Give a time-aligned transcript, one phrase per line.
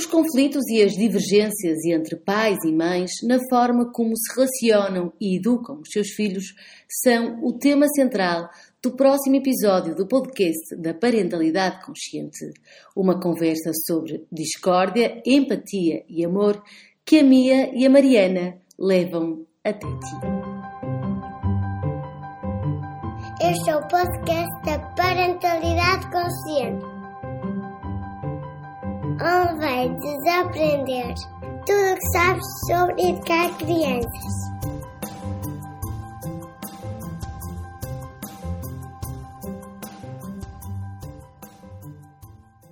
[0.00, 5.36] Os conflitos e as divergências entre pais e mães na forma como se relacionam e
[5.36, 6.54] educam os seus filhos
[7.02, 8.48] são o tema central
[8.82, 12.50] do próximo episódio do podcast da Parentalidade Consciente.
[12.96, 16.62] Uma conversa sobre discórdia, empatia e amor
[17.04, 20.16] que a Mia e a Mariana levam até ti.
[23.42, 26.89] Este é o podcast da Parentalidade Consciente
[29.22, 31.14] onde vai desaprender
[31.66, 34.50] tudo o que sabes sobre educar crianças.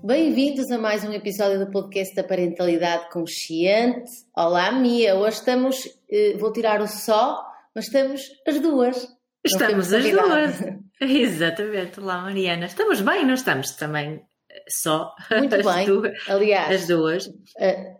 [0.02, 4.10] Bem-vindos a mais um episódio do podcast da Parentalidade Consciente.
[4.34, 5.16] Olá, Mia.
[5.16, 7.44] Hoje estamos, eh, vou tirar o só,
[7.74, 9.06] mas estamos as duas.
[9.44, 10.60] Estamos as duas.
[10.98, 12.00] Exatamente.
[12.00, 12.64] Olá, Mariana.
[12.64, 14.26] Estamos bem, não estamos também
[14.70, 15.14] só.
[15.30, 15.86] Muito as bem.
[15.86, 17.26] Duas, Aliás, as duas.
[17.26, 17.98] Uh,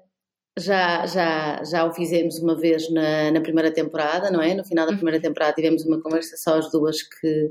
[0.59, 4.55] já, já, já o fizemos uma vez na, na primeira temporada, não é?
[4.55, 4.99] No final da uhum.
[4.99, 7.51] primeira temporada tivemos uma conversa só as duas que,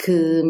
[0.00, 0.42] que,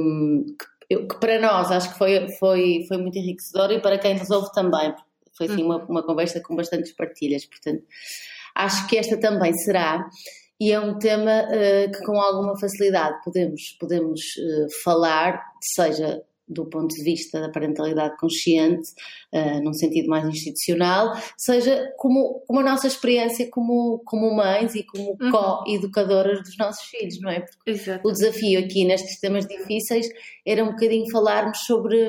[0.88, 4.30] que, que para nós acho que foi, foi, foi muito enriquecedora e para quem nos
[4.30, 4.94] ouve também.
[5.36, 5.86] Foi assim uma, uhum.
[5.86, 7.82] uma conversa com bastantes partilhas, portanto
[8.54, 10.06] acho que esta também será
[10.60, 15.42] e é um tema uh, que com alguma facilidade podemos, podemos uh, falar,
[15.74, 18.90] seja do ponto de vista da parentalidade consciente,
[19.32, 24.82] uh, num sentido mais institucional, seja como, como a nossa experiência como, como mães e
[24.82, 25.30] como uhum.
[25.30, 27.40] co-educadoras dos nossos filhos, não é?
[27.40, 28.06] Porque Exato.
[28.06, 30.08] o desafio aqui nestes temas difíceis
[30.44, 32.08] era um bocadinho falarmos sobre,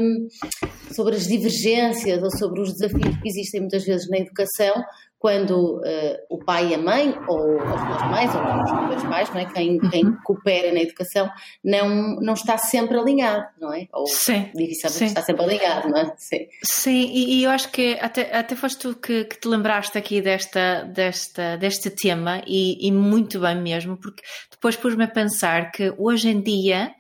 [0.92, 4.74] sobre as divergências ou sobre os desafios que existem muitas vezes na educação,
[5.22, 9.30] quando uh, o pai e a mãe, ou as duas mães, ou os dois pais,
[9.30, 9.46] não é?
[9.46, 10.18] quem, quem uhum.
[10.24, 11.30] coopera na educação,
[11.64, 13.88] não, não está sempre alinhado, não é?
[13.94, 16.12] Ou sim, dificilmente está sempre alinhado, não é?
[16.18, 19.96] Sim, sim e, e eu acho que até, até foste tu que, que, te lembraste
[19.96, 25.72] aqui desta, desta, deste tema, e, e muito bem mesmo, porque depois pus-me a pensar
[25.72, 26.96] que hoje em dia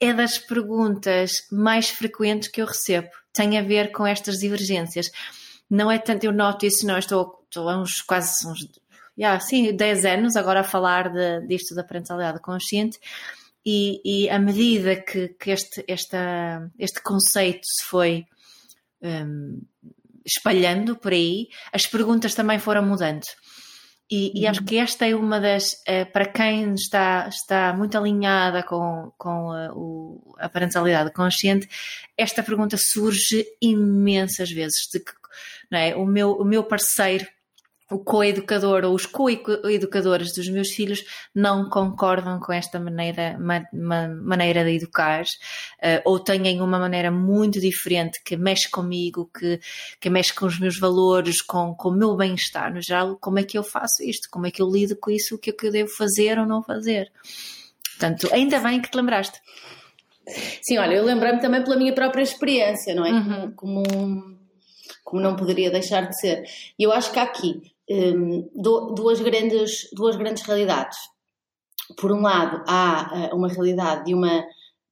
[0.00, 5.06] é das perguntas mais frequentes que eu recebo, tem a ver com estas divergências
[5.72, 8.66] não é tanto, eu noto isso, não, estou estou há uns quase uns
[9.18, 12.98] yeah, sim, 10 anos agora a falar de, disto da parentalidade consciente
[13.64, 18.24] e, e à medida que, que este, esta, este conceito se foi
[19.02, 19.60] um,
[20.24, 23.24] espalhando por aí, as perguntas também foram mudando.
[24.10, 24.66] E, e, acho uhum.
[24.66, 29.72] que esta é uma das, eh, para quem está, está muito alinhada com, com a,
[29.72, 31.66] o, a parentalidade consciente,
[32.16, 35.12] esta pergunta surge imensas vezes, de que
[35.70, 35.96] não é?
[35.96, 37.26] o, meu, o meu parceiro
[37.92, 41.04] o coeducador ou os coeducadores dos meus filhos
[41.34, 47.10] não concordam com esta maneira, ma, ma, maneira de educar uh, ou têm uma maneira
[47.10, 49.60] muito diferente que mexe comigo, que,
[50.00, 53.16] que mexe com os meus valores, com, com o meu bem-estar no geral.
[53.20, 54.28] Como é que eu faço isto?
[54.30, 55.34] Como é que eu lido com isso?
[55.34, 57.12] O que é que eu devo fazer ou não fazer?
[57.90, 59.38] Portanto, ainda bem que te lembraste.
[60.62, 63.10] Sim, olha, eu lembrei-me também pela minha própria experiência, não é?
[63.10, 63.52] Uhum.
[63.54, 63.82] Como,
[65.04, 66.44] como não poderia deixar de ser.
[66.78, 68.48] E eu acho que aqui um,
[68.94, 70.98] duas, grandes, duas grandes realidades.
[71.98, 74.44] Por um lado, há uh, uma realidade de, uma,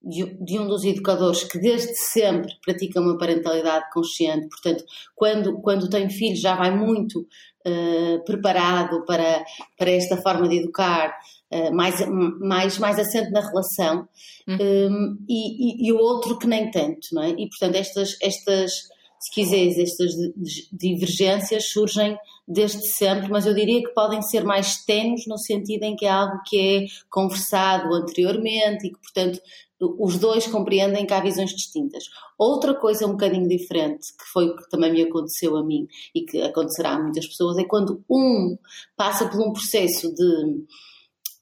[0.03, 4.85] de, de, um dos educadores que desde sempre pratica uma parentalidade consciente, portanto,
[5.15, 9.45] quando, quando tem filhos já vai muito uh, preparado para,
[9.79, 11.17] para esta forma de educar,
[11.53, 12.07] uh, mais,
[12.41, 14.09] mais, mais assente na relação,
[14.47, 14.57] uhum.
[14.61, 17.31] um, e, e, e, o outro que nem tanto, não é?
[17.31, 18.73] E, portanto, estas, estas
[19.21, 20.13] se quiseres, estas
[20.73, 22.17] divergências surgem
[22.49, 26.11] desde sempre, mas eu diria que podem ser mais tenues no sentido em que é
[26.11, 29.39] algo que é conversado anteriormente e que, portanto,
[29.79, 32.05] os dois compreendem que há visões distintas.
[32.39, 36.23] Outra coisa um bocadinho diferente, que foi o que também me aconteceu a mim e
[36.23, 38.57] que acontecerá a muitas pessoas, é quando um
[38.97, 40.65] passa por um processo de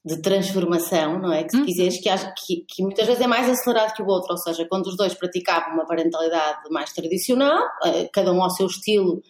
[0.09, 1.43] de transformação, não é?
[1.43, 1.65] Que se uhum.
[1.65, 4.87] quiseres, que, que, que, muitas vezes é mais acelerado que o outro, ou seja, quando
[4.87, 9.21] os dois praticavam uma parentalidade mais tradicional, eh, cada um ao seu estilo,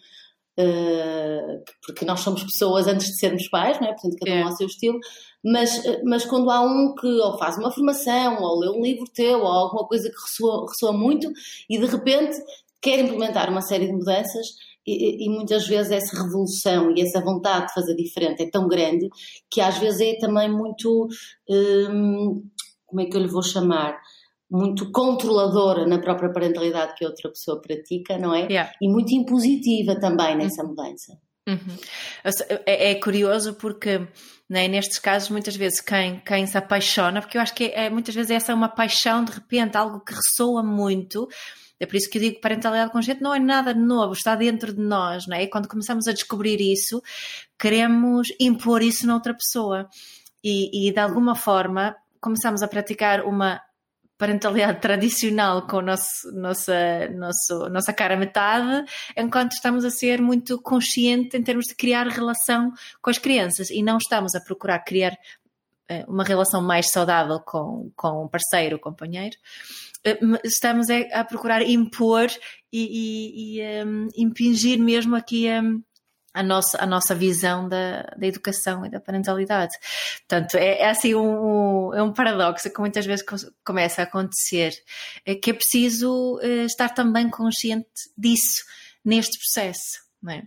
[0.56, 3.92] eh, porque nós somos pessoas antes de sermos pais, não é?
[3.92, 4.42] Portanto, cada um é.
[4.42, 4.98] ao seu estilo,
[5.44, 9.04] mas, eh, mas quando há um que ou faz uma formação, ou lê um livro
[9.12, 11.30] teu, ou alguma coisa que ressoa, ressoa muito,
[11.68, 12.38] e de repente
[12.80, 14.46] quer implementar uma série de mudanças,
[14.90, 19.08] e, e, muitas vezes essa revolução e essa vontade de fazer diferente é tão grande
[19.50, 21.08] que às vezes é também muito,
[21.48, 22.42] hum,
[22.86, 23.98] como é que eu lhe vou chamar?
[24.50, 28.46] Muito controladora na própria parentalidade que a outra pessoa pratica, não é?
[28.46, 28.72] Yeah.
[28.82, 30.70] E muito impositiva também nessa uhum.
[30.70, 31.12] mudança.
[31.48, 31.76] Uhum.
[32.66, 34.06] É, é, curioso porque
[34.48, 38.14] né, nestes casos muitas vezes quem, quem se apaixona, porque eu acho que é, muitas
[38.14, 41.28] vezes essa é uma paixão de repente, algo que ressoa muito,
[41.80, 44.72] É por isso que eu digo que parentalidade consciente não é nada novo, está dentro
[44.72, 45.44] de nós, não é?
[45.44, 47.02] E quando começamos a descobrir isso,
[47.58, 49.88] queremos impor isso noutra pessoa.
[50.44, 53.60] E, e de alguma forma começamos a praticar uma
[54.18, 58.84] parentalidade tradicional com o nosso, nossa, nosso, nossa cara metade,
[59.16, 63.82] enquanto estamos a ser muito consciente em termos de criar relação com as crianças e
[63.82, 65.16] não estamos a procurar criar
[65.88, 69.89] eh, uma relação mais saudável com, com um parceiro, companheiro, eh,
[70.44, 72.28] estamos a, procurar impor
[72.72, 75.82] e, e, e um, impingir mesmo aqui um,
[76.32, 79.74] a nossa, a nossa visão da, da educação e da parentalidade.
[80.28, 83.24] Portanto, é, é assim um, um, é um paradoxo que muitas vezes
[83.64, 84.72] começa a acontecer,
[85.24, 88.64] é que é preciso uh, estar também consciente disso
[89.04, 90.42] neste processo, não é?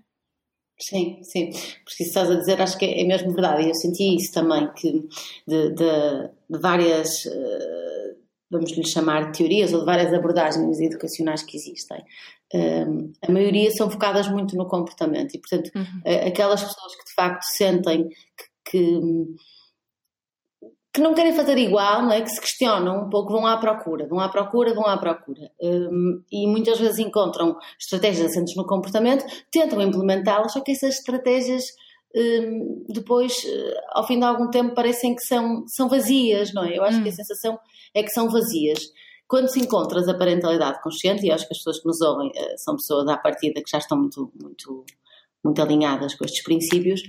[0.80, 1.52] Sim, sim,
[1.86, 4.34] porque isso estás a dizer acho que é, é mesmo verdade e eu senti isso
[4.34, 5.08] também, que
[5.48, 8.16] de, de, de várias, uh,
[8.54, 12.04] vamos lhe chamar teorias ou de várias abordagens educacionais que existem,
[13.28, 16.28] a maioria são focadas muito no comportamento e, portanto, uhum.
[16.28, 19.02] aquelas pessoas que de facto sentem que, que,
[20.94, 22.22] que, não querem fazer igual, não é?
[22.22, 25.52] que se questionam um pouco, vão à procura, vão à procura, vão à procura.
[25.60, 31.66] Um, e muitas vezes encontram estratégias assentes no comportamento, tentam implementá-las, só que essas estratégias
[32.90, 36.78] depois, eh, ao fim de algum tempo, parecem que são, são vazias, não é?
[36.78, 37.16] Eu acho que a hum.
[37.16, 37.60] sensação
[37.94, 38.80] é que são vazias
[39.28, 42.58] quando se encontras a parentalidade consciente, e acho que as pessoas que nos ouvem uh,
[42.58, 44.86] são pessoas à partida que já estão muito, muito,
[45.44, 47.02] muito alinhadas com estes princípios,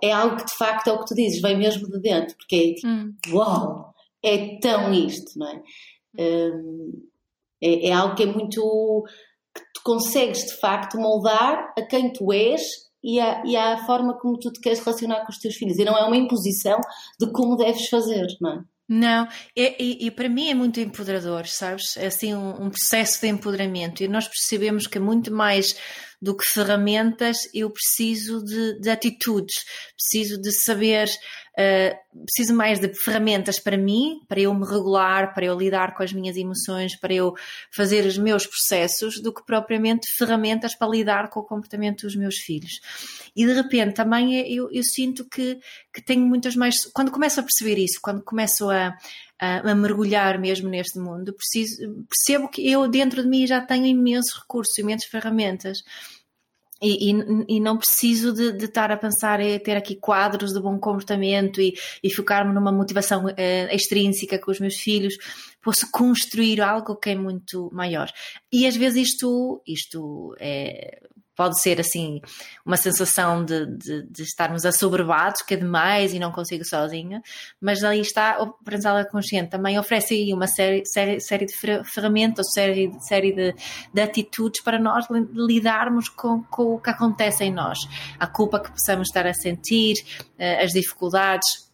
[0.00, 2.54] é algo que de facto é o que tu dizes, vem mesmo de dentro, porque
[2.54, 3.14] é tipo, hum.
[3.30, 5.62] uau, é tão isto, não é?
[6.18, 7.08] Um,
[7.60, 9.04] é, é algo que é muito.
[9.52, 12.62] que tu consegues de facto moldar a quem tu és
[13.02, 15.78] e à, e forma como tu te queres relacionar com os teus filhos.
[15.78, 16.80] E não é uma imposição
[17.18, 18.62] de como deves fazer, não é?
[18.88, 19.26] Não,
[19.56, 21.96] e, e, e, para mim é muito empoderador, sabes?
[21.96, 25.74] É assim um, um, processo de empoderamento e nós percebemos que é muito mais
[26.20, 29.64] do que ferramentas, eu preciso de, de atitudes,
[29.96, 31.08] preciso de saber,
[31.58, 36.02] uh, preciso mais de ferramentas para mim, para eu me regular, para eu lidar com
[36.02, 37.34] as minhas emoções, para eu
[37.70, 42.36] fazer os meus processos, do que propriamente ferramentas para lidar com o comportamento dos meus
[42.36, 42.80] filhos.
[43.34, 45.58] E de repente também eu, eu sinto que,
[45.92, 46.84] que tenho muitas mais.
[46.92, 48.96] Quando começo a perceber isso, quando começo a,
[49.40, 51.76] a, a, mergulhar mesmo neste mundo, preciso,
[52.08, 55.82] percebo que eu dentro de mim já tenho imensos recursos, imensas ferramentas.
[56.82, 60.60] E, e, e, não preciso de, de, estar a pensar em ter aqui quadros de
[60.60, 65.16] bom comportamento e, e focar-me numa motivação uh, extrínseca com os meus filhos.
[65.62, 68.10] Posso construir algo que é muito maior.
[68.50, 71.00] E às vezes isto, isto é,
[71.36, 72.20] pode ser assim
[72.64, 77.22] uma sensação de, de, de, estarmos assoberbados, que é demais e não consigo sozinha,
[77.60, 82.52] mas aí está o Parental Consciente também oferece aí uma série, série, série de ferramentas,
[82.52, 83.54] série, série de,
[83.92, 87.78] de atitudes para nós lidarmos com, com o que acontece em nós,
[88.18, 89.96] a culpa que possamos estar a sentir,
[90.38, 91.70] eh, as dificuldades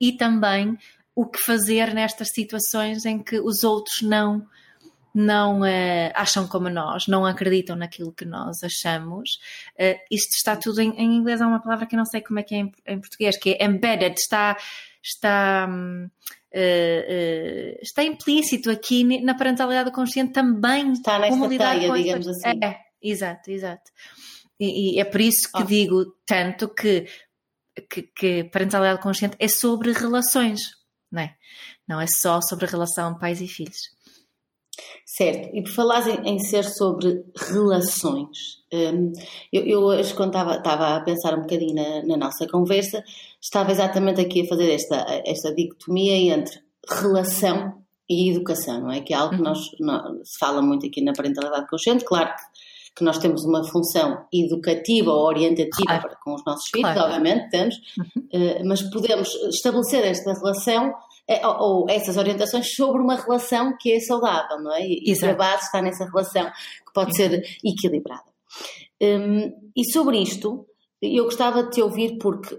[0.00, 0.76] e também
[1.14, 4.46] o que fazer nestas situações em que os outros não
[5.18, 9.40] não uh, acham como nós, não acreditam naquilo que nós achamos.
[9.74, 12.38] Uh, isto está tudo em, em, inglês, há uma palavra que eu não sei como
[12.38, 14.56] é que é em, em português, que é embedded, está,
[15.02, 20.92] está, uh, está implícito aqui na parentalidade consciente também.
[20.92, 22.60] Está nesta teia, digamos assim.
[22.62, 23.90] É, é, exato, exato.
[24.60, 25.66] E, e, é por isso que oh.
[25.66, 27.08] digo tanto que,
[27.90, 30.60] que, que parentalidade consciente é sobre relações,
[31.10, 31.34] não é?
[31.88, 33.97] Não é só sobre a relação pais e filhos.
[35.04, 39.12] Certo, e por falar em, em ser sobre relações, um,
[39.52, 43.02] eu, eu, hoje quando estava, estava, a pensar um bocadinho na, na, nossa conversa,
[43.40, 49.00] estava exatamente aqui a fazer esta, esta dicotomia entre relação e educação, não é?
[49.00, 49.48] Que é algo que uhum.
[49.48, 53.64] nós, nós se fala muito aqui na parentalidade consciente, claro que, que nós temos uma
[53.64, 56.02] função educativa ou orientativa claro.
[56.02, 57.12] para, com os nossos filhos, claro.
[57.12, 58.28] obviamente temos, uhum.
[58.34, 60.92] uh, mas podemos estabelecer esta relação
[61.44, 64.82] ou, ou, essas orientações sobre uma relação que é saudável, não é?
[64.82, 68.24] E, e a base está nessa relação que pode ser equilibrada.
[69.00, 70.66] Um, e sobre isto,
[71.00, 72.58] eu gostava de te ouvir porque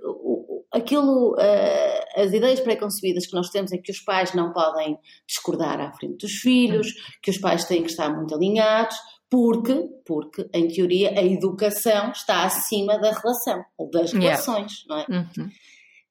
[0.72, 4.98] aquilo, uh, as ideias pré-concebidas que nós temos é que os pais não podem
[5.28, 6.88] discordar à frente dos filhos,
[7.22, 8.96] que os pais têm que estar muito alinhados,
[9.30, 15.08] porque, porque em teoria, a educação está acima da relação, ou das relações, yeah.
[15.08, 15.20] não é?
[15.20, 15.50] Uhum.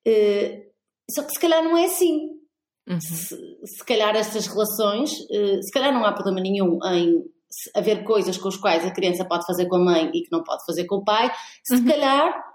[0.07, 0.69] Uh,
[1.11, 2.38] só que se calhar não é assim.
[2.89, 2.99] Uhum.
[2.99, 7.23] Se, se calhar estas relações, uh, se calhar não há problema nenhum em
[7.75, 10.43] haver coisas com as quais a criança pode fazer com a mãe e que não
[10.43, 11.31] pode fazer com o pai,
[11.63, 11.85] se uhum.
[11.85, 12.49] calhar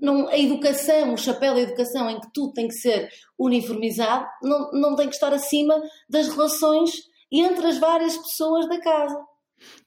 [0.00, 3.08] não, a educação, o chapéu da educação em que tudo tem que ser
[3.38, 5.74] uniformizado, não, não tem que estar acima
[6.08, 6.90] das relações
[7.30, 9.22] entre as várias pessoas da casa.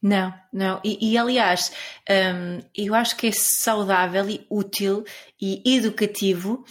[0.02, 0.80] Não, não.
[0.84, 1.72] E, e aliás,
[2.10, 5.04] um, eu acho que é saudável e útil
[5.42, 6.64] e educativo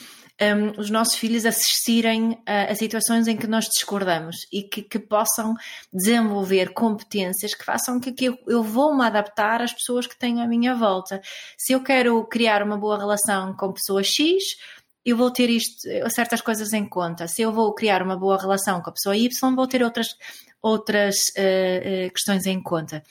[0.42, 4.98] um, os nossos filhos assistirem a, a, situações em que nós discordamos e que, que
[4.98, 5.54] possam
[5.92, 10.40] desenvolver competências que façam que, que eu, eu vou me adaptar às pessoas que tenho
[10.40, 11.20] à minha volta.
[11.56, 14.42] Se eu quero criar uma boa relação com pessoa X,
[15.04, 15.80] eu vou ter isto,
[16.14, 17.26] certas coisas em conta.
[17.26, 20.08] Se eu vou criar uma boa relação com a pessoa Y, vou ter outras,
[20.60, 23.02] outras uh, uh, questões em conta.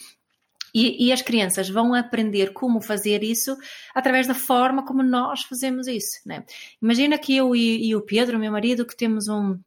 [0.73, 3.55] E, e, as crianças vão aprender como fazer isso
[3.93, 6.21] através da forma como nós fazemos isso.
[6.25, 6.43] Né?
[6.81, 9.57] Imagina que eu e, e o Pedro, meu marido, que temos um,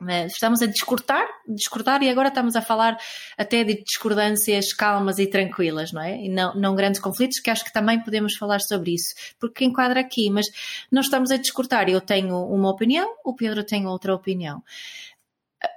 [0.00, 2.96] né, estamos a discordar, discordar e agora estamos a falar
[3.36, 6.16] até de discordâncias calmas e tranquilas, não é?
[6.24, 10.00] E não, não grandes conflitos, que acho que também podemos falar sobre isso, porque enquadra
[10.00, 10.46] aqui, mas
[10.90, 11.88] nós estamos a discordar.
[11.88, 14.62] Eu tenho uma opinião, o Pedro tem outra opinião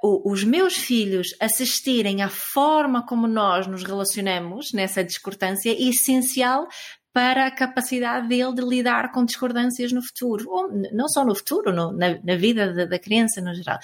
[0.03, 6.67] os meus filhos assistirem à forma como nós nos relacionamos nessa discordância é essencial
[7.13, 11.73] para a capacidade dele de lidar com discordâncias no futuro, ou não só no futuro,
[11.73, 13.77] no, na, na, vida da, da, criança no geral.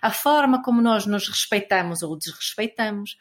[0.00, 3.18] A forma como nós nos respeitamos ou desrespeitamos,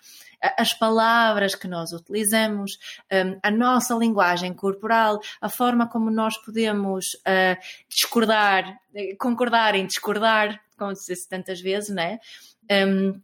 [0.57, 2.77] as palavras que nós utilizamos,
[3.11, 7.59] hum, a nossa linguagem corporal, a forma como nós podemos uh,
[7.89, 8.79] discordar,
[9.19, 12.17] concordar em discordar, como disse tantas vezes, né?
[12.71, 13.21] Um,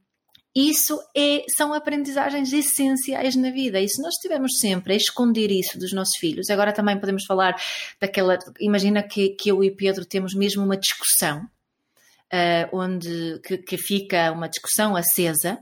[0.55, 3.81] isso é, são aprendizagens essenciais na vida.
[3.81, 7.61] E se nós estivermos sempre a esconder isso dos nossos filhos, agora também podemos falar
[7.99, 8.39] daquela.
[8.61, 14.31] Imagina que, que eu e Pedro temos mesmo uma discussão, uh, onde que, que, fica
[14.31, 15.59] uma discussão acesa.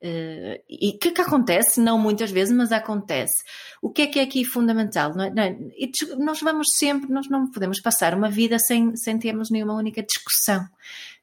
[0.00, 1.80] Uh, e que, que acontece?
[1.80, 3.42] Não muitas vezes, mas acontece.
[3.82, 5.12] O que é que é aqui fundamental?
[5.12, 5.30] Não é?
[5.30, 10.04] Não nós vamos sempre, nós não podemos passar uma vida sem, sem termos nenhuma única
[10.04, 10.64] discussão.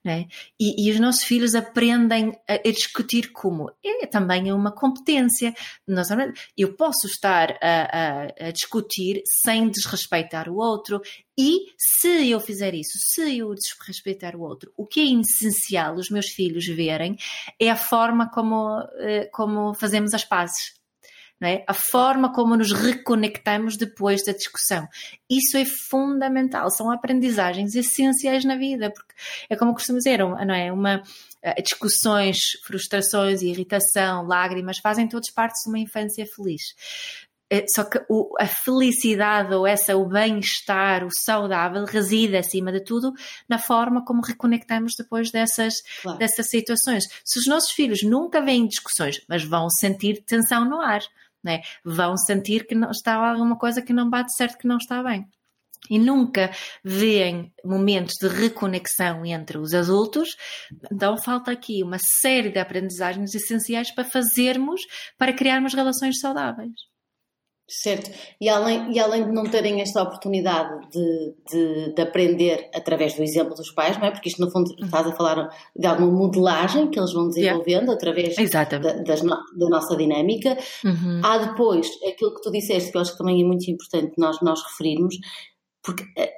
[0.05, 0.25] É?
[0.59, 5.55] E, e, os nossos filhos aprendem a, a, discutir como é também uma competência.
[6.57, 11.01] Eu posso estar a, a, a, discutir sem desrespeitar o outro,
[11.37, 16.09] e se eu fizer isso, se eu desrespeitar o outro, o que é essencial os
[16.09, 17.17] meus filhos verem
[17.57, 20.82] é a forma como, eh, como fazemos as pazes
[21.47, 21.63] é?
[21.67, 24.87] a forma como nos reconectamos depois da discussão.
[25.29, 29.13] Isso é fundamental, são aprendizagens essenciais na vida, porque
[29.49, 30.71] é como costumo dizer, não é?
[30.71, 31.03] Uma,
[31.41, 36.61] eh, discussões, frustrações, irritação, lágrimas fazem todos parte de uma infância feliz.
[37.53, 42.83] Eh, só que o, a felicidade ou essa, o bem-estar, o saudável, reside acima de
[42.83, 43.13] tudo
[43.47, 46.17] na forma como reconectamos depois dessas, claro.
[46.17, 47.03] dessas situações.
[47.23, 51.03] Se os nossos filhos nunca veem discussões, mas vão sentir tensão no ar,
[51.43, 51.61] né?
[51.83, 55.27] vão sentir que não está alguma coisa que não bate certo, que não está bem.
[55.89, 56.49] E nunca
[56.81, 60.37] veem momentos de reconexão entre os adultos,
[60.89, 64.81] então falta aqui uma série de aprendizagens essenciais para fazermos,
[65.17, 66.92] para criarmos relações saudáveis.
[67.75, 73.15] Certo, e além, e além de não terem esta oportunidade de, de, de, aprender através
[73.15, 74.11] do exemplo dos pais, não é?
[74.11, 74.85] Porque isto, no fundo, uhum.
[74.85, 77.93] estás a falar de alguma modelagem que eles vão desenvolvendo yeah.
[77.93, 80.55] através da, das, da, nossa dinâmica.
[80.85, 81.21] Uhum.
[81.23, 84.39] Há depois aquilo que tu disseste, que eu acho que também é muito importante nós,
[84.43, 85.15] nós referirmos,
[85.81, 86.31] porque eh,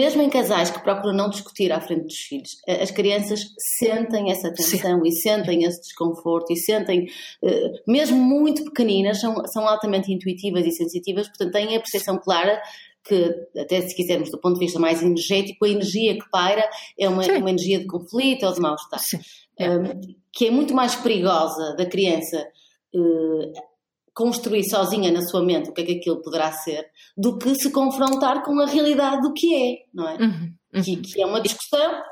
[0.00, 3.40] mesmo em casais que procuram não discutir à frente dos filhos, as crianças
[3.78, 5.08] sentem essa tensão Sim.
[5.08, 7.06] e sentem esse desconforto e sentem,
[7.44, 12.60] eh, mesmo muito pequeninas, são, são altamente intuitivas e sensitivas, portanto têm a percepção clara
[13.04, 16.66] que, até se quisermos do ponto de vista mais energético, a energia que paira
[16.98, 19.00] é uma, uma energia de conflito ou de mal-estar,
[19.60, 20.00] um,
[20.32, 22.46] que é muito mais perigosa da criança
[22.94, 23.52] uh,
[24.14, 26.86] construir sozinha na sua mente o que é que aquilo poderá ser,
[27.16, 30.14] do que se confrontar com a realidade do que é, não é?
[30.16, 30.82] Uhum, uhum.
[30.82, 32.02] Que, que, é uma discussão.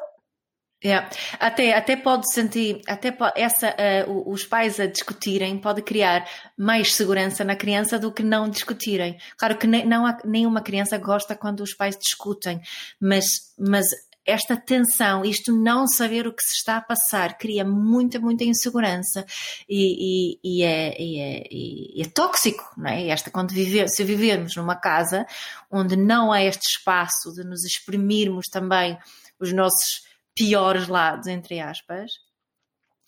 [0.85, 1.11] Yeah.
[1.40, 3.75] Até, até pode sentir, até pode, essa,
[4.07, 6.25] uh, os pais a discutirem pode criar
[6.57, 9.19] mais segurança na criança do que não discutirem.
[9.37, 12.61] Claro que nem, não há, nenhuma criança gosta quando os pais discutem,
[13.00, 13.25] mas,
[13.59, 13.87] mas
[14.28, 19.25] esta tensão, isto não saber o que se está a passar, cria muita, muita insegurança
[19.66, 23.08] e, e, e, é, e é, é, tóxico, não é?
[23.08, 25.26] Esta, quando viver, se vivermos numa casa
[25.70, 28.99] onde não há este espaço de nos exprimirmos também
[29.40, 30.02] os nossos
[30.35, 32.12] piores lados, entre aspas,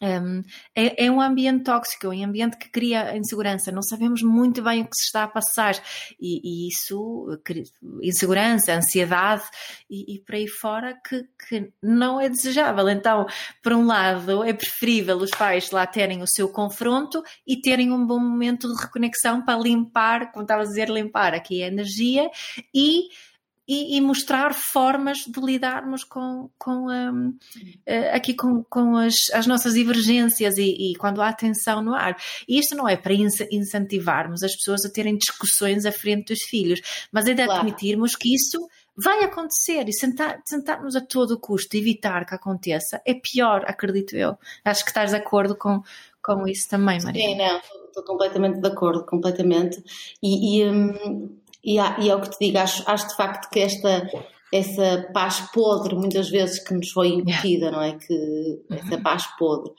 [0.00, 0.42] um,
[0.75, 3.71] é, é, um ambiente tóxico, é um ambiente que cria insegurança.
[3.71, 5.75] Não sabemos muito bem o que se está a passar
[6.19, 7.28] e, e isso,
[8.02, 9.45] insegurança, ansiedade
[9.88, 12.88] e, e por aí fora que, que, não é desejável.
[12.88, 13.26] Então,
[13.62, 18.07] por um lado, é preferível os pais lá terem o seu confronto e terem um
[18.07, 22.30] bom momento de reconexão para limpar, como estava a dizer, limpar aqui a energia
[22.75, 23.09] e
[23.70, 27.38] e, e mostrar formas de lidarmos com, com um,
[27.86, 32.16] eh, aqui com, com as, as nossas divergências e, e, quando há tensão no ar.
[32.48, 36.80] E isto não é para incentivarmos as pessoas a terem discussões à frente dos filhos,
[37.12, 37.60] mas é de claro.
[37.60, 38.58] admitirmos que isso
[38.96, 44.36] vai acontecer e sentar, sentarmos a todo custo evitar que aconteça é pior, acredito eu.
[44.64, 45.80] Acho que estás de acordo com,
[46.20, 47.22] com isso também, Maria.
[47.22, 49.80] Sim, não, estou completamente de acordo, completamente.
[50.20, 53.50] E, e, hum, e, há, e é o que te digo, acho, acho de facto
[53.50, 54.09] que esta
[54.52, 57.71] essa paz podre, muitas vezes, que nos foi incutida, yeah.
[57.71, 57.97] não é?
[57.97, 58.12] Que
[58.69, 58.76] uhum.
[58.76, 59.73] essa paz podre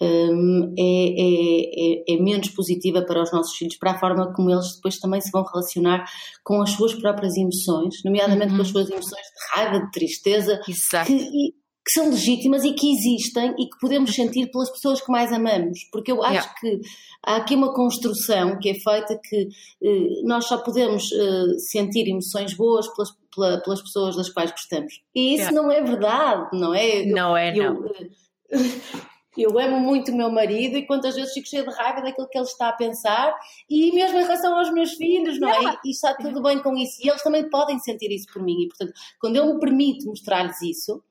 [0.00, 4.50] um, é, é, é, é, menos positiva para os nossos filhos, para a forma como
[4.50, 6.04] eles depois também se vão relacionar
[6.44, 8.56] com as suas próprias emoções, nomeadamente uhum.
[8.56, 8.74] com as uhum.
[8.74, 11.06] suas emoções de raiva, de tristeza, Exato.
[11.06, 11.54] que,
[11.86, 15.84] que são legítimas e que existem e que podemos sentir pelas pessoas que mais amamos,
[15.92, 16.54] porque eu acho yeah.
[16.60, 16.80] que
[17.24, 19.48] há aqui uma construção que é feita que
[19.84, 25.00] eh, nós só podemos eh, sentir emoções boas pelas, pela, pelas pessoas das quais gostamos.
[25.14, 25.62] E isso yeah.
[25.62, 27.06] não é verdade, não é?
[27.06, 27.86] Não é, eu, não.
[27.86, 32.26] Eh, Eu amo muito o meu marido e quantas vezes fico cheia de raiva daquilo
[32.26, 33.34] que ele está a pensar
[33.68, 35.76] e mesmo em relação aos meus filhos, não é?
[35.84, 36.96] E está tudo bem com isso.
[37.04, 38.62] E eles também podem sentir isso por mim.
[38.62, 41.02] E, portanto, quando eu me permito mostrar-lhes isso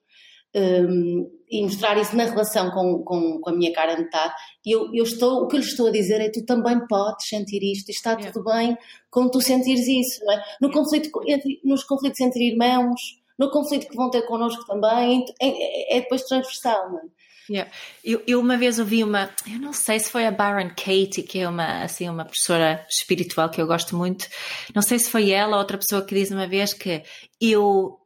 [0.55, 4.33] um, e mostrar isso na relação com, com, com a minha cara metade,
[4.65, 7.62] eu, eu estou, o que eu lhes estou a dizer é tu também podes sentir
[7.63, 8.75] isto e está tudo bem
[9.12, 10.43] com tu sentires isso, não é?
[10.62, 13.00] No conflito, entre, nos conflitos entre irmãos,
[13.38, 17.15] no conflito que vão ter connosco também, é, é, é depois transversal, não é?
[17.47, 17.71] Yeah.
[18.03, 21.39] Eu, eu, uma vez ouvi uma, eu não sei se foi a Baron Katie, que
[21.39, 24.27] é uma, assim, uma professora espiritual que eu gosto muito,
[24.74, 27.03] não sei se foi ela ou outra pessoa que diz uma vez que
[27.39, 28.00] eu,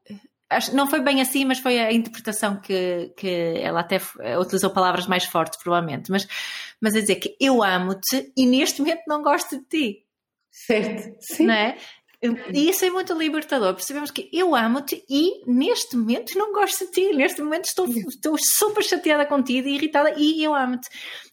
[0.73, 3.99] não foi bem assim, mas foi a interpretação que, que ela até
[4.39, 6.27] utilizou palavras mais fortes, provavelmente, mas,
[6.81, 10.05] mas a dizer que eu amo-te e neste momento não gosto de ti.
[10.51, 11.45] Certo, sim.
[11.45, 11.77] Não é?
[12.53, 13.73] E isso é muito libertador.
[13.73, 17.13] Percebemos que eu amo-te e neste momento não gosto de ti.
[17.13, 20.89] Neste momento estou, estou super chateada contigo e irritada e eu amo-te.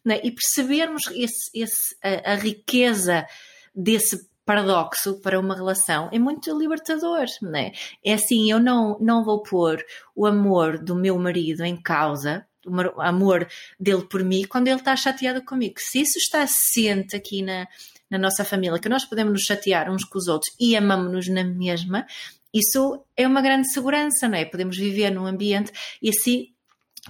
[0.08, 0.24] É?
[0.24, 3.26] E percebermos esse, esse, a, a, riqueza
[3.74, 7.26] desse paradoxo para uma relação é muito libertador.
[7.42, 7.72] Não é?
[8.02, 13.00] é assim, eu não, não vou pôr o amor do meu marido em causa o
[13.00, 13.46] amor
[13.78, 15.76] dele por mim quando ele está chateado comigo.
[15.78, 17.68] Se isso está assente aqui na,
[18.10, 21.44] na nossa família, que nós podemos nos chatear uns com os outros e amamos-nos na
[21.44, 22.04] mesma,
[22.52, 24.44] isso é uma grande segurança, não é?
[24.44, 25.70] Podemos viver num ambiente
[26.02, 26.48] e assim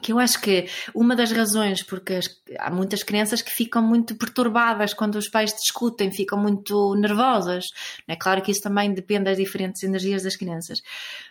[0.01, 2.27] que eu acho que uma das razões porque as,
[2.59, 7.65] há muitas crianças que ficam muito perturbadas quando os pais discutem, ficam muito nervosas.
[8.07, 10.83] É claro que isso também depende das diferentes energias das crianças.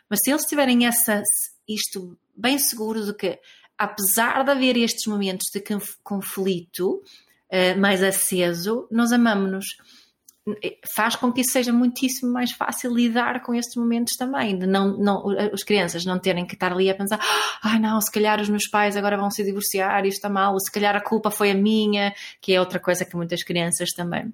[0.09, 1.21] Mas se eles tiverem essa,
[1.67, 3.39] isto bem seguro de que,
[3.77, 5.63] apesar de haver estes momentos de
[6.03, 7.01] conflito,
[7.51, 9.65] uh, mais aceso, nós amamos-nos.
[10.93, 14.95] Faz com que isso seja muitíssimo mais fácil lidar com estes momentos também, de não,
[14.97, 17.19] não, as crianças não terem que estar ali a pensar,
[17.63, 20.53] ai ah, não, se calhar os meus pais agora vão se divorciar, isto está mal,
[20.53, 23.89] ou se calhar a culpa foi a minha, que é outra coisa que muitas crianças
[23.91, 24.31] também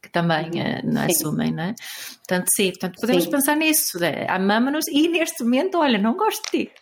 [0.00, 1.74] que também uh, não assumem, não é?
[2.16, 3.30] Portanto, sim, portanto, podemos sim.
[3.30, 6.72] pensar nisso, amamos-nos e neste momento, olha, não gosto de ti.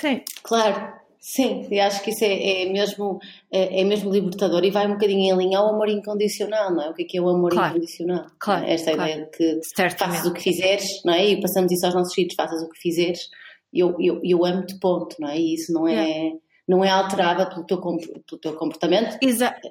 [0.00, 0.22] Sim.
[0.44, 0.92] Claro,
[1.28, 3.18] Sim, e acho que isso é, é mesmo,
[3.50, 6.90] é, é, mesmo libertador e vai um bocadinho em linha ao amor incondicional, não é?
[6.90, 8.26] O que é, que é o amor claro, incondicional?
[8.38, 9.10] Claro, Esta claro.
[9.10, 10.18] ideia de que Certamente.
[10.18, 11.26] faças o que fizeres, não é?
[11.26, 13.28] E passamos isso aos nossos filhos, faças o que fizeres,
[13.74, 15.36] eu, eu, eu amo-te, ponto, não é?
[15.36, 16.32] E isso não é, é.
[16.68, 19.18] Não é alterável pelo teu, pelo teu comportamento.
[19.20, 19.68] Exato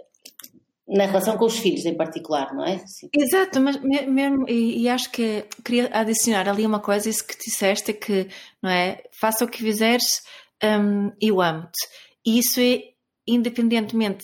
[0.88, 2.78] na relação com os filhos em particular, não é?
[2.86, 3.10] Sim.
[3.12, 7.92] Exato, mas mesmo, e, e, acho que queria adicionar ali uma coisa, isso que disseste,
[7.92, 8.28] que,
[8.62, 9.02] não é?
[9.12, 10.22] Faça o que fizeres,
[10.64, 11.88] um, eu amo-te.
[12.26, 12.96] E isso é
[13.28, 14.24] independentemente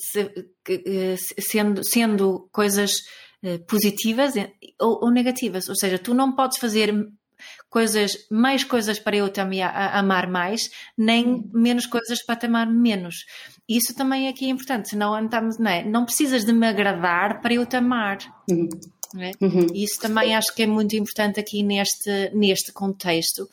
[0.65, 2.93] de, sendo, sendo coisas
[3.43, 4.33] uh, positivas
[4.79, 5.67] ou, ou, negativas.
[5.69, 6.93] Ou seja, tu não podes fazer
[7.69, 11.49] coisas, mais coisas para eu te amar mais, nem uhum.
[11.53, 13.25] menos coisas para te amar menos.
[13.67, 15.83] Isso também aqui é importante, senão andamos, não, é?
[15.83, 18.19] não precisas de me agradar para eu te amar.
[18.49, 18.69] Uhum.
[19.17, 19.31] É?
[19.43, 19.67] Uhum.
[19.73, 23.49] Isso também acho que é muito importante aqui neste, neste contexto,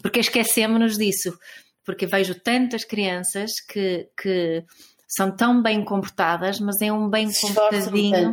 [0.00, 1.36] porque esquecemos-nos disso
[1.84, 4.64] porque vejo tantas crianças que, que
[5.06, 8.32] são tão bem comportadas, mas é um bem comportadinho.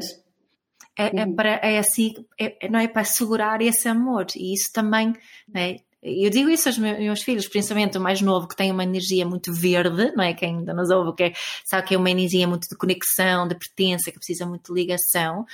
[0.98, 5.16] É, é, para, é assim, é, não é para segurar esse amor, e isso também,
[5.48, 9.26] né, eu digo isso aos meus filhos, principalmente o mais novo, que tem uma energia
[9.26, 10.34] muito verde, não é?
[10.34, 11.34] Quem ainda nos ouve, que é,
[11.66, 15.46] sabe que é uma energia muito de conexão, de pertença, que precisa muito de ligação.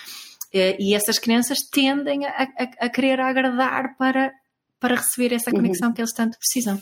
[0.54, 4.32] E essas crianças tendem a, a, a querer agradar para,
[4.80, 5.58] para receber essa uhum.
[5.58, 5.96] conexão uhum.
[5.96, 6.80] que eles tanto precisam.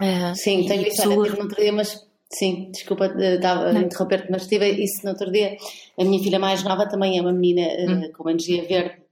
[0.00, 1.24] Uh, sim, tenho isso, pessoa...
[1.24, 5.30] tive no outro dia, mas sim, desculpa estava a interromper mas tive isso no outro
[5.30, 5.56] dia.
[5.98, 9.02] A minha filha mais nova também é uma menina uh, com uma energia verde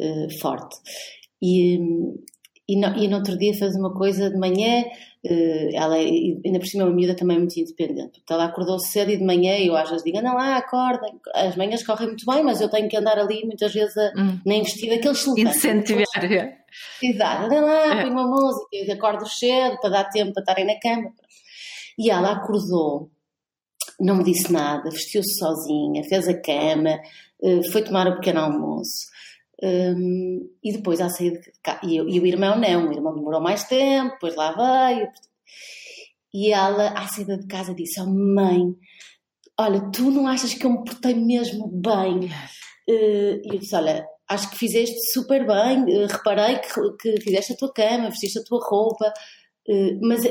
[0.00, 0.76] uh, forte.
[1.42, 1.78] E,
[2.68, 4.84] e, no, e no outro dia fez uma coisa de manhã,
[5.22, 8.22] ela é, ainda por cima é uma miúda também muito independente.
[8.28, 11.12] Ela acordou cedo e de manhã eu às vezes digo, não lá, acordem.
[11.34, 14.40] As manhãs correm muito bem, mas eu tenho que andar ali muitas vezes a, hum.
[14.46, 15.56] na investida aqueles soltantes.
[15.56, 16.06] Incentivar.
[17.02, 18.02] Exato, anda lá, é.
[18.02, 21.12] põe uma música, eu acordo cedo para dar tempo para estarem na cama.
[21.98, 23.10] E ela acordou,
[24.00, 26.98] não me disse nada, vestiu-se sozinha, fez a cama,
[27.42, 29.10] eh, foi tomar o pequeno almoço.
[29.62, 33.42] Um, e depois à saída de casa, e, e, o irmão não, o irmão demorou
[33.42, 35.08] mais tempo, depois lá veio.
[36.32, 38.74] E ela, à saída de casa, disse: Oh mãe,
[39.58, 42.30] olha, tu não achas que eu me portei mesmo bem?
[42.88, 47.52] Uh, e eu disse: Olha, acho que fizeste super bem, uh, reparei que, que, fizeste
[47.52, 49.12] a tua cama, vestiste a tua roupa,
[49.68, 50.22] uh, mas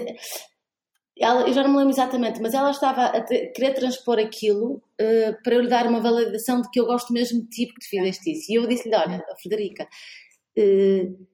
[1.19, 5.43] ela, eu já não me lembro exatamente, mas ela estava a querer transpor aquilo uh,
[5.43, 7.89] para eu lhe dar uma validação de que eu gosto mesmo de ti porque tu
[7.89, 8.51] fizeste isso.
[8.51, 11.27] E eu disse-lhe: Olha, Frederica, uh,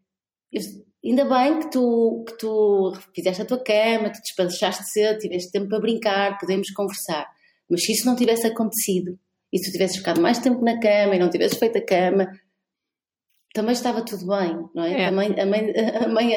[0.51, 0.61] eu,
[1.03, 5.69] ainda bem que tu, que tu fizeste a tua cama, te despachaste cedo, tiveste tempo
[5.69, 7.27] para brincar, podemos conversar.
[7.69, 9.19] Mas se isso não tivesse acontecido
[9.53, 12.27] e se tu tivesses ficado mais tempo na cama e não tivesses feito a cama,
[13.55, 15.03] também estava tudo bem, não é?
[15.03, 15.09] é.
[15.09, 16.33] Também, a mãe, a mãe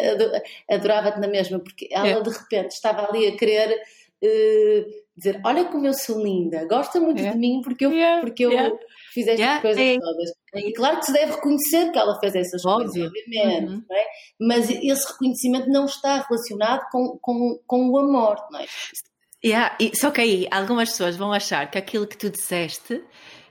[0.70, 2.20] adorava-te na mesma, porque ela é.
[2.22, 4.84] de repente estava ali a querer uh,
[5.16, 7.32] dizer: Olha como eu sou linda, gosta muito é.
[7.32, 8.20] de mim porque eu, yeah.
[8.20, 8.74] porque eu yeah.
[9.12, 9.60] fiz estas yeah.
[9.60, 9.98] coisas é.
[9.98, 10.30] todas.
[10.54, 12.86] E claro que se deve reconhecer que ela fez essas Óbvio.
[12.86, 13.84] coisas, obviamente, uhum.
[13.90, 14.06] é?
[14.40, 18.66] mas esse reconhecimento não está relacionado com, com, com o amor, não é?
[19.44, 19.76] Yeah.
[19.80, 23.02] E, só que aí algumas pessoas vão achar que aquilo que tu disseste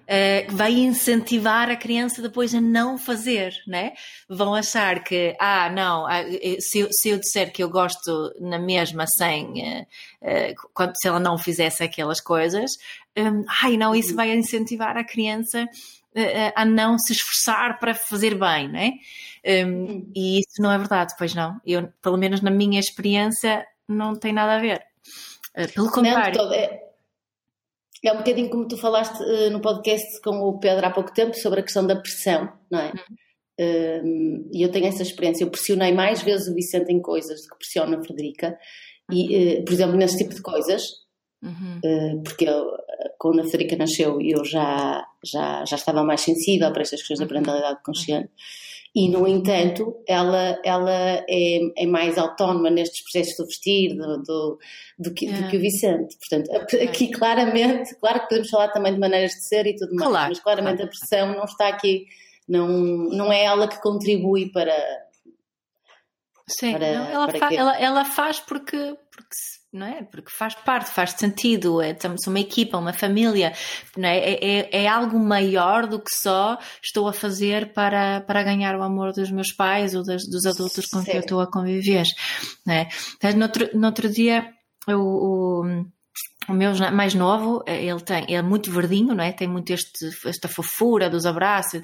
[0.07, 3.93] uh, vai incentivar a criança depois a não fazer, né?
[4.29, 8.33] Vão achar que, ah, não, ah, eh, se eu, se eu disser que eu gosto
[8.39, 9.85] na mesma sem,
[10.21, 12.71] uh, se ela não fizesse aquelas coisas,
[13.17, 15.67] um, ai não, isso vai incentivar a criança
[16.55, 18.93] a não se esforçar para fazer bem, né?
[19.45, 20.11] Um.
[20.15, 21.61] E isso não é verdade, pois não.
[21.63, 24.83] Eu, pelo menos na minha experiência, não tem nada a ver.
[25.75, 26.35] Pelo contrário.
[26.35, 26.86] Não,
[28.07, 31.35] é, um bocadinho como tu falaste uh, no podcast com o Pedro há pouco tempo
[31.35, 32.91] sobre a questão da pressão, não é?
[33.59, 34.49] Uhum.
[34.53, 35.43] e eu tenho essa experiência.
[35.43, 38.57] Eu pressionei mais vezes o Vicente em coisas do que pressiono a Frederica.
[39.11, 40.83] E, uh, por exemplo, nesse tipo de coisas,
[41.43, 41.79] uhum.
[41.83, 42.65] uh, porque eu,
[43.17, 47.25] quando a Frederica nasceu eu já, já, já estava mais sensível para estas questões uhum.
[47.25, 48.29] da parentalidade consciente.
[48.95, 54.59] E, no entanto, ela, ela é, é mais autónoma nestes processos do vestir do, do,
[54.97, 55.33] do, que, é.
[55.33, 56.17] do que o Vicente.
[56.17, 60.09] Portanto, aqui claramente, claro que podemos falar também de maneiras de ser e tudo mais,
[60.09, 62.05] claro, mas claramente a pressão não está aqui,
[62.47, 64.73] não, não é ela que contribui para.
[66.49, 68.77] Sim, para, não, ela, para fa ela, ela faz porque,
[69.11, 69.35] porque
[69.71, 70.03] não é?
[70.03, 73.53] Porque faz parte, faz sentido, é, estamos uma equipa, uma família,
[73.95, 74.17] não é?
[74.17, 74.83] É, é?
[74.83, 79.29] é, algo maior do que só estou a fazer para, para ganhar o amor dos
[79.31, 82.05] meus pais ou das, dos adultos com quem eu estou a conviver,
[82.65, 82.89] não é?
[83.21, 84.53] Mas no outro, no outro dia,
[84.87, 85.85] o, o
[86.47, 89.33] o meu mais novo, ele tem, ele é muito verdinho, não é?
[89.33, 91.81] Tem muito este, esta fofura dos abraços.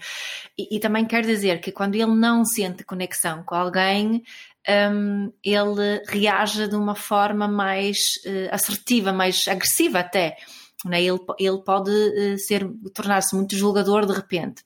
[0.57, 4.23] E, e, também quer dizer que quando ele não sente conexão com alguém,
[4.69, 10.37] um, ele reage de uma forma mais uh, assertiva, mais agressiva até.
[10.85, 11.03] Né?
[11.03, 14.63] Ele, ele pode uh, ser tornar-se muito julgador de repente.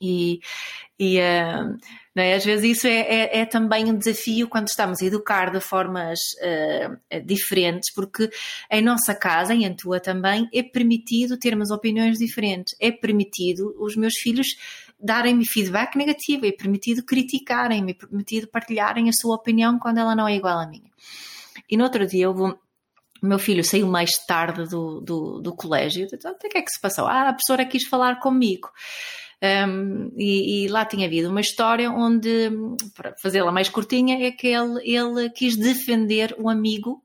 [0.00, 0.40] E,
[0.98, 1.76] e uh,
[2.14, 2.34] né?
[2.34, 6.18] às vezes isso é, é, é, também um desafio quando estamos a educar de formas
[7.24, 8.28] diferentes, porque
[8.70, 12.74] em nossa casa, em tua também, é permitido termos opiniões diferentes.
[12.80, 14.48] É permitido os meus filhos
[15.04, 20.34] darem-me feedback negativo, é permitido criticarem-me, permitido partilharem a sua opinião quando ela não é
[20.34, 20.90] igual à minha.
[21.70, 22.54] E no outro dia houve
[23.22, 26.06] o meu filho saiu mais tarde do, do, do colégio.
[26.12, 27.06] Então, o que é que se passou?
[27.06, 28.70] Ah, a professora quis falar comigo.
[29.42, 32.50] Um, e, e, lá tinha havido uma história onde,
[32.94, 37.03] para fazê-la mais curtinha, é que ele, ele quis defender um amigo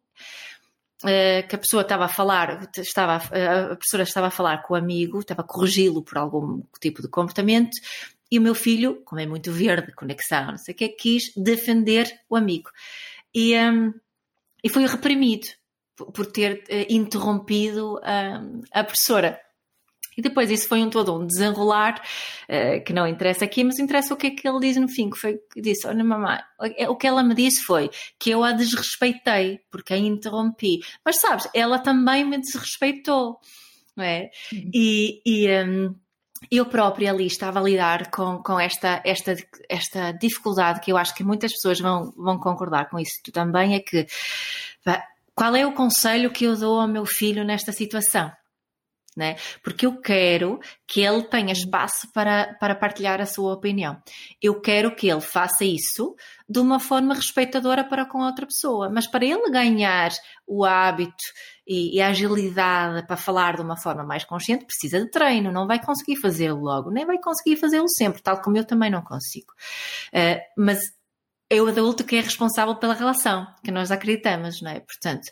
[1.01, 5.19] que a pessoa estava a falar, estava, a professora estava a falar com o amigo,
[5.19, 7.77] estava a corrigi-lo por algum tipo de comportamento,
[8.31, 12.11] e o meu filho, como é muito verde, conexão, não sei o que, quis defender
[12.29, 12.69] o amigo.
[13.33, 13.93] E, um,
[14.63, 15.47] e foi reprimido
[15.95, 19.39] por ter uh, interrompido um, a professora.
[20.19, 22.01] E depois isso foi um todo um desenrolar,
[22.49, 25.09] uh, que não interessa aqui, mas interessa o que é que ele diz no fim,
[25.09, 26.39] que foi que disse, olha mamãe,
[26.89, 30.81] o que ela me disse foi que eu a desrespeitei, porque a interrompi.
[31.05, 33.39] Mas sabes, ela também me desrespeitou,
[33.95, 34.29] não é?
[34.51, 35.95] E, e um,
[36.51, 39.37] eu própria ali estava a lidar com, com esta, esta,
[39.69, 43.75] esta dificuldade que eu acho que muitas pessoas vão, vão concordar com isso tu também,
[43.75, 44.05] é que
[45.39, 48.29] qual é o conselho que eu dou ao meu filho nesta situação?
[49.19, 49.35] Né?
[49.61, 54.01] Porque eu quero que ele tenha espaço para, para partilhar a sua opinião.
[54.41, 56.15] Eu quero que ele faça isso
[56.47, 58.89] de uma forma respeitadora para com a outra pessoa.
[58.89, 60.09] Mas para ele ganhar
[60.47, 61.23] o hábito
[61.67, 65.51] e, e a agilidade para falar de uma forma mais consciente, precisa de treino.
[65.51, 69.03] Não vai conseguir fazê-lo logo, nem vai conseguir fazê-lo sempre, tal como eu também não
[69.03, 69.53] consigo.
[70.13, 70.79] Uh, mas
[71.49, 74.79] é o adulto que é responsável pela relação, que nós acreditamos, não é?
[74.79, 75.29] Portanto,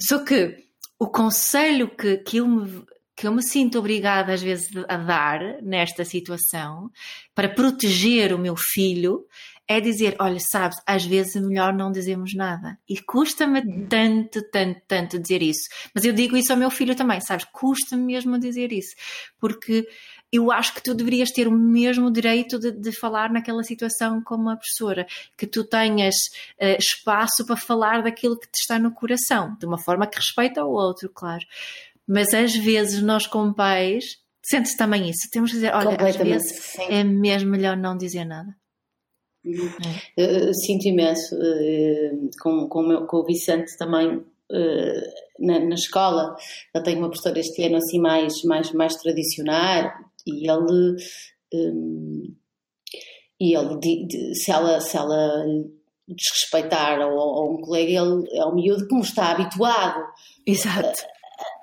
[0.00, 0.66] só que
[0.98, 2.84] o conselho que, que eu me
[3.16, 6.90] que eu me sinto obrigada às vezes a dar nesta situação
[7.34, 9.26] para proteger o meu filho
[9.68, 12.78] é dizer, olha, sabes, às vezes é melhor não dizermos nada.
[12.88, 13.86] E custa-me uhum.
[13.88, 15.68] tanto, tanto, tanto dizer isso.
[15.92, 17.46] Mas eu digo isso ao meu filho também, sabes?
[17.52, 18.94] Custa-me mesmo dizer isso.
[19.40, 19.88] Porque
[20.30, 24.50] eu acho que tu deverias ter o mesmo direito de, de falar naquela situação como
[24.50, 25.04] a professora.
[25.36, 26.14] Que tu tenhas
[26.60, 29.56] uh, espaço para falar daquilo que te está no coração.
[29.58, 31.44] De uma forma que respeita o outro, claro.
[32.06, 35.28] Mas às vezes nós, como pais, sentes também isso.
[35.32, 36.82] Temos que dizer, olha, às vezes sim.
[36.88, 38.54] é mesmo melhor não dizer nada.
[40.16, 40.52] É.
[40.52, 45.02] sinto imenso uh, com, com, o meu, com o Vicente também uh,
[45.38, 46.36] na, na, escola.
[46.74, 49.92] Ele tem uma professora este ano assim mais, mais, mais tradicional
[50.26, 50.96] e ele.
[51.54, 52.34] Um,
[53.38, 55.44] e ele, se ela, se ela
[56.08, 60.02] desrespeitar ou, ou um colega, ele é um miúdo que não está habituado
[60.46, 61.04] Exato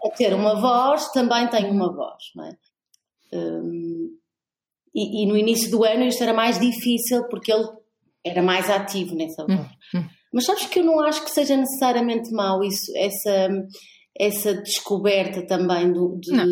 [0.06, 2.52] a ter uma voz, também tem uma voz, não é?
[3.34, 4.18] Um,
[4.94, 7.68] e, e, no início do ano isto era mais difícil porque ele
[8.24, 9.60] era mais ativo nessa voz.
[9.60, 10.08] Hum, hum.
[10.34, 13.50] Mas sabes que eu não acho que seja necessariamente mau isso, essa,
[14.18, 16.32] essa descoberta também do, de.
[16.32, 16.48] Não.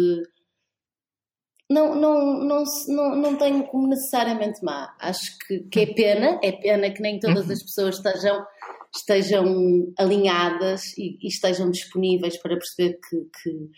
[1.70, 4.94] Não, não, não, não, não tenho como necessariamente má.
[5.00, 7.54] Acho que, que é pena, é pena que nem todas uhum.
[7.54, 8.46] as pessoas estejam
[8.96, 13.70] estejam alinhadas e, e estejam disponíveis para perceber que, que,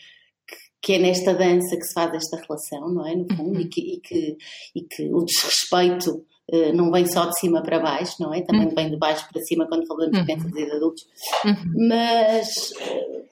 [0.82, 3.16] que, é nesta dança que se faz esta relação, não é?
[3.16, 3.62] No fundo, uhum.
[3.62, 4.38] e, que, e, que,
[4.76, 8.42] e que o desrespeito uh, não vem só de cima para baixo, não é?
[8.42, 8.76] Também uhum.
[8.76, 11.04] vem de baixo para cima quando falamos de crianças e de adultos.
[11.46, 11.88] Uhum.
[11.88, 13.28] Mas, uh,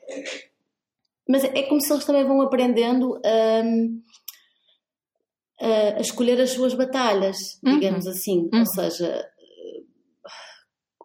[1.28, 3.62] mas é como se eles também vão aprendendo a.
[5.98, 8.12] a escolher as suas batalhas, digamos uhum.
[8.12, 8.50] assim.
[8.54, 9.32] Ou seja,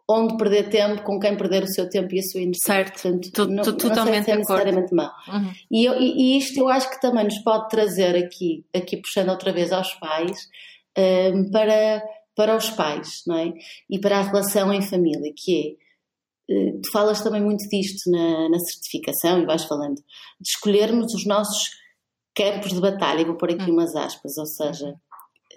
[0.08, 2.62] onde perder tempo, com quem perder o seu tempo e a sua energia.
[2.62, 5.10] Certo, Portanto, totalmente não é necessariamente mau.
[5.28, 5.52] Uhum.
[5.70, 9.52] E, eu, e, isto eu acho que também nos pode trazer aqui, aqui puxando outra
[9.52, 10.48] vez aos pais,
[10.96, 12.02] um, para,
[12.36, 13.52] para os pais, não é?
[13.90, 15.76] E para a relação em família, que
[16.48, 21.12] é, eh, tu falas também muito disto na, na certificação e vais falando, de escolhermos
[21.14, 21.70] os nossos
[22.36, 23.74] campos de batalha, vou pôr aqui hum.
[23.74, 24.94] umas aspas, ou seja,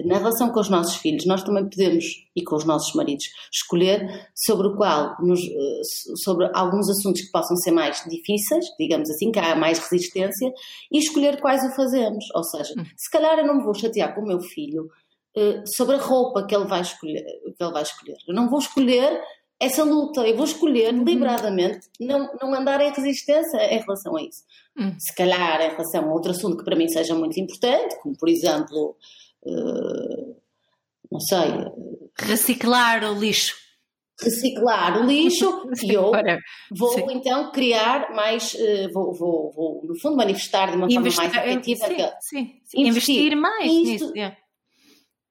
[0.06, 4.30] na relação com os nossos filhos, nós também podemos, e com os nossos maridos, escolher
[4.36, 5.82] sobre o qual, nos, eh,
[6.24, 10.52] sobre alguns assuntos que possam ser mais difíceis, digamos assim, que há mais resistência,
[10.92, 12.26] e escolher quais o fazemos.
[12.34, 12.86] Ou seja, hum.
[12.96, 14.90] se calhar eu não me vou chatear com o meu filho
[15.38, 18.18] uh, sobre a roupa que ele, vai escolher, que ele vai escolher.
[18.28, 19.22] Eu não vou escolher
[19.60, 21.04] essa luta, eu vou escolher uhum.
[21.04, 24.44] deliberadamente não, não andar em resistência em relação a isso.
[24.78, 24.94] Hum.
[24.98, 28.30] Se calhar em relação a outro assunto que para mim seja muito importante, como por
[28.30, 28.96] exemplo
[29.46, 31.50] não sei.
[32.18, 33.56] Reciclar o lixo.
[34.22, 36.12] Reciclar o lixo e eu
[36.76, 37.06] vou sim.
[37.12, 41.68] então criar mais, uh, vou, vou, vou, no fundo manifestar de uma Investir, forma mais
[41.68, 41.88] efetiva.
[41.88, 42.82] Sim, sim, sim.
[42.82, 44.14] Investir, investir, mais isto, nisso.
[44.16, 44.38] Yeah.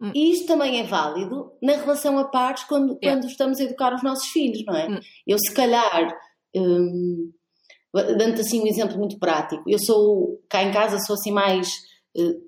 [0.01, 0.13] Hum.
[0.15, 3.21] Isto também é válido na relação a pares quando, yeah.
[3.21, 4.89] quando estamos a educar os nossos filhos, não é?
[4.89, 5.01] Hum.
[5.27, 6.17] Eu se calhar,
[6.57, 7.31] um,
[7.93, 11.88] dando assim um exemplo muito prático, eu sou, cá em casa sou assim mais eh,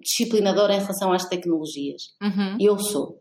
[0.01, 2.03] disciplinadora em relação às tecnologias.
[2.23, 2.57] Uhum.
[2.61, 3.21] Eu sou.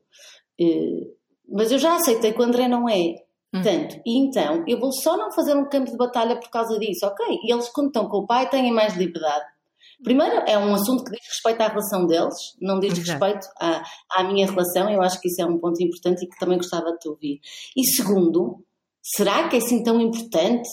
[0.59, 1.19] Uh,
[1.51, 3.15] mas eu já aceitei que o André não é.
[3.53, 3.61] Uhum.
[3.63, 3.95] Tanto.
[4.05, 7.25] E então, eu vou só não fazer um campo de batalha por causa disso, ok?
[7.43, 9.45] E eles, quando estão com o pai, têm mais liberdade.
[10.03, 13.25] Primeiro, é um assunto que diz respeito à relação deles, não diz Exato.
[13.25, 14.89] respeito à, à minha relação.
[14.89, 17.39] Eu acho que isso é um ponto importante e que também gostava de te ouvir.
[17.75, 18.63] E segundo,
[19.01, 20.69] será que é assim tão importante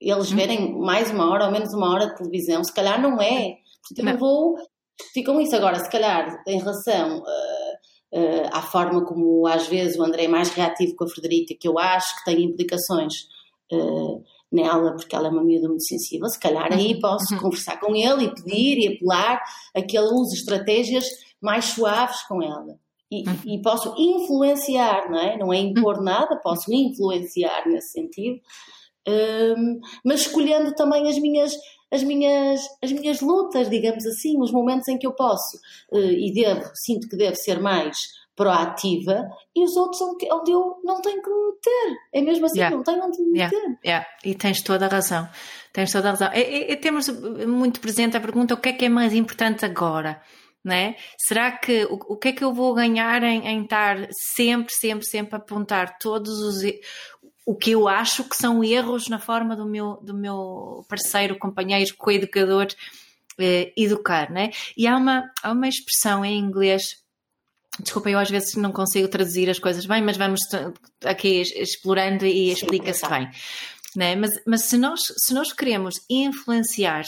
[0.00, 0.36] eles uhum.
[0.36, 2.62] verem mais uma hora ou menos uma hora de televisão?
[2.62, 3.56] Se calhar não é.
[3.88, 4.56] Porque eu não vou
[5.12, 5.54] ficam isso.
[5.54, 10.28] Agora, se calhar, em relação uh, uh, à forma como às vezes o André é
[10.28, 13.14] mais reativo com a Frederica, que eu acho que tem implicações
[13.72, 17.00] uh, nela, porque ela é uma miúda muito sensível, se calhar aí uhum.
[17.00, 17.40] posso uhum.
[17.40, 19.40] conversar com ele e pedir e apelar
[19.74, 21.06] a que ele use estratégias
[21.40, 22.78] mais suaves com ela.
[23.10, 23.36] E, uhum.
[23.46, 25.38] e, posso influenciar, não é?
[25.38, 26.04] Não é impor uhum.
[26.04, 28.40] nada, posso influenciar nesse sentido,
[29.56, 31.54] um, mas escolhendo também as minhas
[31.90, 35.56] as minhas, as minhas lutas, digamos assim, os momentos em que eu posso
[35.92, 37.96] uh, e devo, sinto que deve ser mais
[38.38, 41.98] proativa e os outros onde, onde eu não tenho que me meter.
[42.14, 42.76] É mesmo assim, yeah.
[42.76, 43.52] não tenho onde me meter.
[43.52, 43.78] Yeah.
[43.84, 44.06] Yeah.
[44.24, 45.28] E tens toda a razão.
[45.72, 46.30] Tens toda a razão.
[46.32, 50.22] E, e, temos muito presente a pergunta: o que é que é mais importante agora?
[50.64, 50.96] Né?
[51.18, 55.06] Será que o, o que é que eu vou ganhar em, em estar sempre, sempre,
[55.06, 56.62] sempre a apontar todos os
[57.48, 61.96] o que eu acho que são erros na forma do meu, do meu parceiro, companheiro,
[61.96, 62.66] coeducador
[63.38, 64.50] eh, educar, né?
[64.76, 66.82] E há uma, há uma expressão em inglês
[67.80, 70.40] Desculpa, eu às vezes não consigo traduzir as coisas bem, mas vamos
[71.04, 73.30] aqui explorando e explica-se bem.
[73.96, 74.16] Né?
[74.16, 77.04] Mas, mas se, nós, se nós queremos influenciar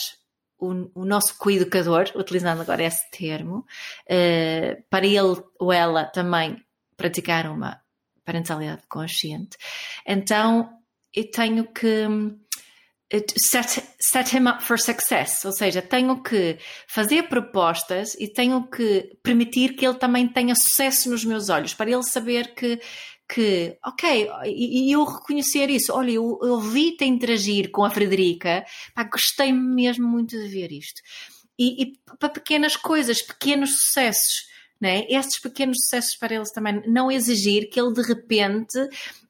[0.58, 3.66] o, o nosso coeducador, utilizando agora esse termo,
[4.06, 6.64] uh, para ele ou ela também
[6.96, 7.80] praticar uma
[8.24, 9.56] parentalidade consciente,
[10.06, 10.70] então
[11.14, 12.06] eu tenho que
[13.36, 19.18] set, set him up for success, ou seja, tenho que fazer propostas e tenho que
[19.22, 22.80] permitir que ele também tenha sucesso nos meus olhos, para ele saber que,
[23.28, 28.64] que ok, e, e eu reconhecer isso, olha, eu, eu vi-te interagir com a Frederica,
[28.94, 31.00] pá, gostei mesmo muito de ver isto.
[31.58, 34.48] E, e para pequenas coisas, pequenos sucessos,
[34.80, 35.04] né?
[35.08, 38.78] estes pequenos sucessos para eles também, não exigir que ele de repente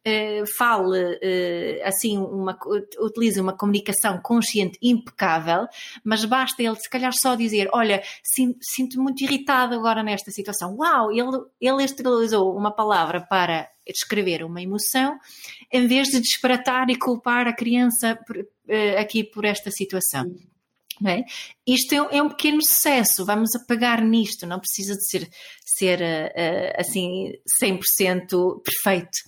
[0.05, 2.59] eh, fale eh, assim, uma,
[3.01, 5.67] utilize uma comunicação consciente impecável,
[6.03, 10.75] mas basta ele se calhar só dizer: Olha, sinto-me muito irritado agora nesta situação.
[10.79, 15.19] Uau, ele, ele utilizou uma palavra para descrever uma emoção,
[15.71, 18.37] em vez de disparatar e culpar a criança por,
[18.69, 20.25] eh, aqui por esta situação.
[21.07, 21.25] É?
[21.67, 25.29] Isto é, é, um pequeno sucesso, vamos apagar nisto, não precisa de ser,
[25.65, 27.33] ser uh, assim
[27.63, 29.19] 100% perfeito.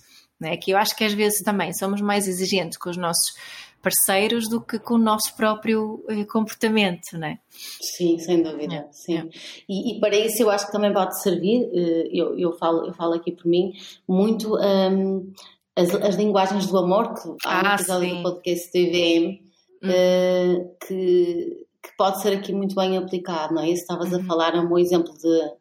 [0.43, 0.57] É?
[0.57, 3.33] Que eu acho que às vezes também somos mais exigentes com os nossos
[3.81, 7.39] parceiros do que com o nosso próprio uh, comportamento, não é?
[7.49, 9.17] Sim, sem dúvida, é, sim.
[9.17, 9.29] É.
[9.67, 11.69] E, e, para isso eu acho que também pode servir,
[12.11, 13.73] eu, eu, falo, eu falo aqui por mim,
[14.07, 15.33] muito um,
[15.75, 18.15] as, as linguagens do amor, que há ah, um episódio sim.
[18.17, 19.42] do podcast do IVM,
[19.83, 23.69] uh, que, que pode ser aqui muito bem aplicado, não é?
[23.69, 24.21] Isso estavas uhum.
[24.21, 25.51] a falar, é um bom exemplo de,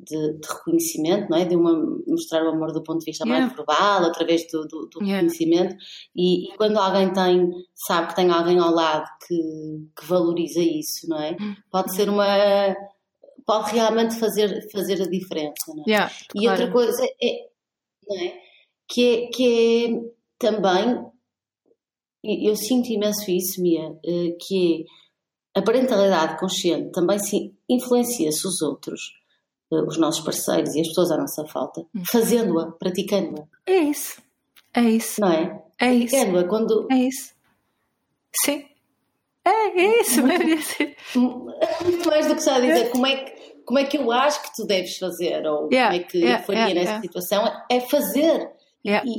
[0.00, 1.44] de, de, reconhecimento, não é?
[1.44, 1.72] De uma,
[2.06, 3.46] mostrar o amor do ponto de vista yeah.
[3.46, 5.14] mais verbal, através do, do, do yeah.
[5.14, 5.76] reconhecimento.
[6.14, 11.08] E, e, quando alguém tem, sabe que tem alguém ao lado que, que valoriza isso,
[11.08, 11.36] não é?
[11.40, 11.56] Uhum.
[11.70, 12.26] Pode ser uma.
[13.46, 15.90] pode realmente fazer, fazer a diferença, não é?
[15.90, 17.48] Yeah, e outra coisa é,
[18.08, 18.34] não é?
[18.88, 21.11] Que é, que é também
[22.22, 24.84] eu sinto imenso isso, Mia, eh, que
[25.54, 29.12] é a parentalidade consciente também se influencia-se os outros,
[29.72, 32.02] eh, os nossos parceiros e as pessoas à nossa falta, hum.
[32.10, 33.44] fazendo-a, praticando-a.
[33.66, 34.22] É isso.
[34.74, 35.20] É isso.
[35.20, 35.62] Não é?
[35.80, 36.14] É isso.
[36.14, 36.88] Praticando-a quando.
[36.90, 37.34] É isso.
[38.44, 38.64] Sim.
[39.44, 40.20] É, é isso.
[41.14, 41.52] Muito,
[41.84, 44.54] muito mais do que só dizer como é que como é que eu acho que
[44.54, 48.50] tu deves fazer ou yeah, como é que yeah, faria yeah, nessa situação é fazer
[48.84, 49.08] Yeah.
[49.08, 49.16] E,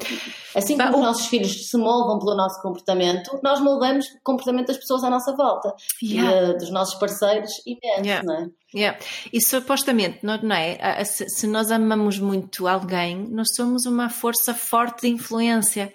[0.57, 4.77] assim como os nossos filhos se moldam pelo nosso comportamento, nós moldamos o comportamento das
[4.77, 6.49] pessoas à nossa volta, yeah.
[6.49, 8.23] e, dos nossos parceiros imenso, yeah.
[8.25, 8.49] não é?
[8.75, 8.99] Yeah.
[9.31, 11.03] E supostamente, não, não é?
[11.05, 15.93] Se, se, nós amamos muito alguém, nós somos uma força forte de influência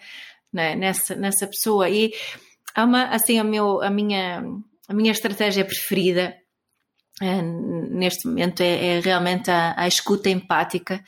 [0.57, 0.75] é?
[0.75, 1.91] nessa, nessa pessoa.
[1.91, 2.15] E
[2.75, 4.43] há uma, assim, a, meu, a, minha,
[4.89, 6.35] a minha estratégia preferida
[7.21, 11.03] é, neste momento é, é realmente a, a escuta empática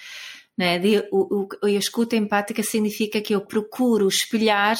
[0.60, 0.78] né?
[0.78, 4.76] De, o, o, a escuta empática significa que eu procuro espelhar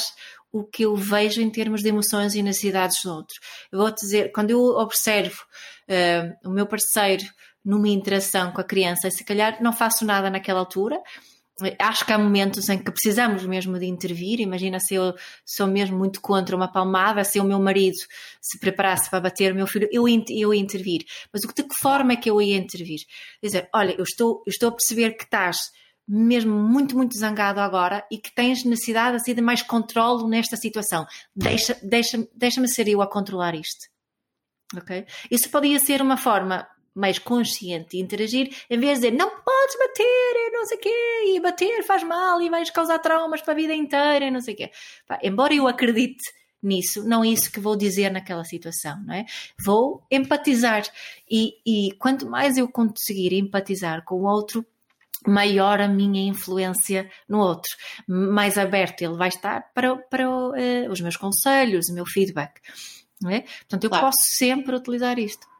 [0.51, 3.35] o que eu vejo em termos de emoções e necessidades do outro.
[3.71, 5.41] Eu vou dizer, quando eu observo
[5.89, 7.23] uh, o meu parceiro
[7.65, 11.01] numa interação com a criança, se calhar não faço nada naquela altura,
[11.79, 14.39] acho que há momentos em que precisamos mesmo de intervir.
[14.39, 15.13] Imagina se eu
[15.45, 17.97] sou mesmo muito contra uma palmada, se o meu marido
[18.41, 21.05] se preparasse para bater o meu filho, eu, eu ia intervir.
[21.31, 22.99] Mas de que forma é que eu ia intervir?
[23.41, 25.57] Dizer, olha, eu estou, eu estou a perceber que estás
[26.07, 31.05] mesmo muito, muito zangado agora e que tens necessidade assim, de mais controle nesta situação.
[31.35, 33.87] Deixa, deixa, deixa-me ser eu a controlar isto.
[34.75, 35.05] Ok?
[35.29, 39.77] Isso podia ser uma forma mais consciente e interagir, em vez de dizer não podes
[39.79, 43.55] bater, não sei o quê, e bater faz mal e vais causar traumas para a
[43.55, 44.71] vida inteira, não sei o quê.
[45.07, 46.21] Pá, embora eu acredite
[46.61, 49.25] nisso, não é isso que vou dizer naquela situação, não é?
[49.65, 50.83] Vou empatizar
[51.29, 54.65] e, e quanto mais eu conseguir empatizar com o outro,
[55.25, 57.71] maior a minha influência no outro,
[58.07, 62.59] mais aberto ele vai estar para, para uh, os meus conselhos, o meu feedback.
[63.21, 63.41] Não é?
[63.41, 64.05] Portanto, eu claro.
[64.07, 65.50] posso sempre utilizar isto.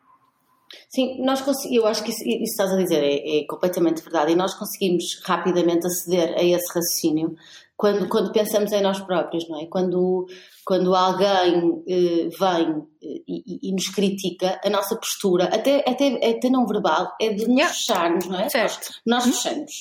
[0.89, 4.35] Sim, nós eu acho que isso, isso estás a dizer é, é, completamente verdade e
[4.35, 7.35] nós conseguimos rapidamente aceder a esse raciocínio
[7.81, 9.65] quando, quando pensamos em nós próprios, não é?
[9.65, 10.27] Quando,
[10.63, 16.47] quando alguém eh, vem eh, e, e, nos critica, a nossa postura, até, até, até
[16.47, 17.73] não verbal, é de nos yeah.
[17.73, 18.49] fecharmos, não é?
[18.49, 18.87] Certo.
[19.03, 19.33] Nós, nós uhum.
[19.33, 19.71] fechamos.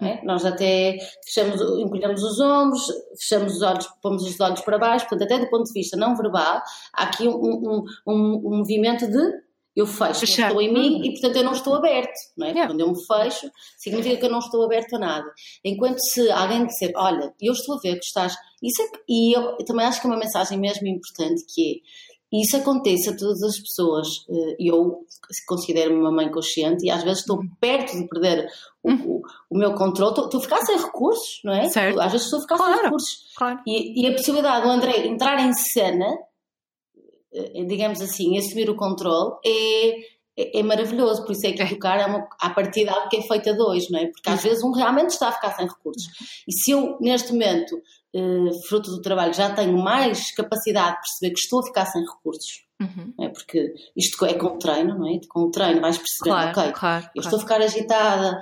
[0.00, 0.22] É?
[0.24, 2.82] Nós até fechamos, encolhemos os ombros,
[3.18, 6.14] fechamos os olhos, pomos os olhos para baixo, portanto, até do ponto de vista não
[6.14, 6.62] verbal,
[6.92, 9.47] há aqui um, um, um, um movimento de
[9.78, 10.48] eu fecho, Fechar.
[10.48, 12.50] estou em mim e portanto eu não estou aberto, não é?
[12.50, 12.66] Yeah.
[12.66, 15.32] Quando eu me fecho, significa que eu não estou aberto a nada.
[15.64, 18.34] Enquanto se alguém disser, olha, eu estou a ver que estás.
[18.60, 22.08] Isso é, e eu, eu também acho que é uma mensagem mesmo importante que é
[22.30, 24.06] isso acontece a todas as pessoas.
[24.28, 25.06] Eh, eu
[25.46, 27.48] considero-me uma mãe consciente e às vezes estou uhum.
[27.58, 28.46] perto de perder
[28.82, 29.04] o, uhum.
[29.06, 30.10] o, o meu controle.
[30.10, 31.68] Estou, estou a ficar sem recursos, não é?
[31.70, 31.98] Certo.
[32.00, 32.74] Às vezes estou a ficar claro.
[32.74, 33.16] sem recursos.
[33.34, 33.60] Claro.
[33.66, 36.18] E, e, a possibilidade do André entrar em cena,
[37.66, 39.90] digamos assim, assumir o controle, é,
[40.38, 41.24] é, é maravilhoso.
[41.24, 41.66] Por isso é que é.
[41.66, 44.06] educar é uma, a partir de algo que é feito a dois, não é?
[44.06, 44.48] Porque às uhum.
[44.50, 46.08] vezes um realmente está a ficar sem recursos.
[46.46, 47.80] E se eu, neste momento,
[48.14, 52.02] eh, fruto do trabalho, já tenho mais capacidade de perceber que estou a ficar sem
[52.02, 52.64] recursos.
[52.80, 53.12] Uhum.
[53.20, 53.28] É?
[53.28, 55.18] Porque isto é com o treino, não é?
[55.28, 57.26] Com o treino vais perceber, claro, ok, claro, eu claro.
[57.26, 58.40] estou a ficar agitada,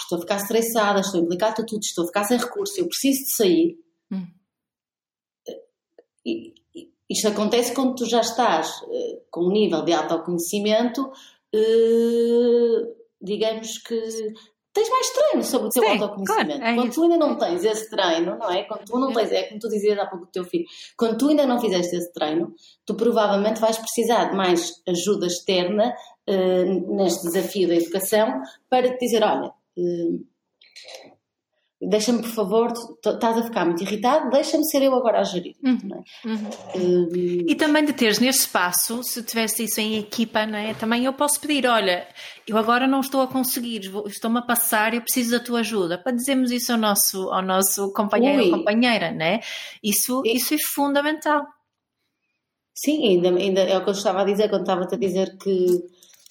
[0.00, 3.24] estou a ficar estressada, estou a implicar tudo, estou a ficar sem recursos, eu preciso
[3.24, 3.78] de sair.
[4.10, 4.26] Uhum.
[6.24, 6.54] E,
[7.08, 14.34] isto acontece quando tu já estás uh, com um nível de autoconhecimento, uh, digamos que
[14.76, 16.58] tens mais treino sobre o teu Sim, autoconhecimento.
[16.58, 18.64] Claro, é quando tu ainda não tens esse treino, não é?
[18.64, 20.66] Quando tu não tens, é como tu dizias há pouco do teu filho,
[20.98, 22.54] quando tu ainda não fizeste esse treino,
[22.84, 25.94] tu provavelmente vais precisar de mais ajuda externa
[26.28, 30.26] uh, neste desafio da educação para te dizer, olha, uh,
[31.80, 32.72] deixa-me por favor,
[33.04, 35.54] estás a ficar muito irritado, deixa-me ser eu agora a gerir.
[35.62, 35.78] Uhum.
[35.92, 36.28] É?
[36.28, 36.50] Uhum.
[36.74, 37.44] Uhum.
[37.46, 40.72] E também de teres nesse espaço, se tivesse isso em equipa, não é?
[40.74, 42.06] também eu posso pedir, olha,
[42.46, 46.12] eu agora não estou a conseguir, estou-me a passar, eu preciso da tua ajuda, para
[46.12, 48.50] dizermos isso ao nosso, ao nosso companheiro Ui.
[48.50, 49.40] ou companheira, não é?
[49.82, 50.36] Isso, e...
[50.36, 51.44] isso é fundamental.
[52.74, 55.82] Sim, ainda, ainda é o que eu estava a dizer quando estava-te a dizer que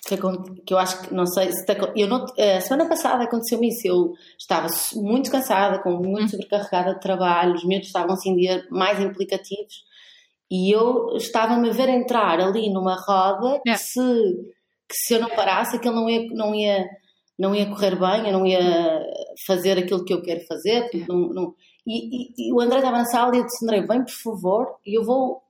[0.05, 0.17] que,
[0.65, 4.13] que, eu acho que não sei se eu não, a semana passada aconteceu-me isso eu
[4.37, 6.27] estava muito cansada com muito hum.
[6.27, 9.83] sobrecarregada de trabalho os meus estavam assim dia mais implicativos
[10.49, 13.75] e eu estava-me a ver entrar ali numa roda que, é.
[13.75, 13.99] se,
[14.87, 16.87] que se eu não parasse aquilo não ia não ia
[17.37, 19.03] não ia correr bem eu não ia
[19.47, 20.97] fazer aquilo que eu quero fazer é.
[21.07, 21.55] não, não,
[21.87, 24.67] e, e, e, o André estava na sala e eu disse André vem por favor
[24.85, 25.41] e eu vou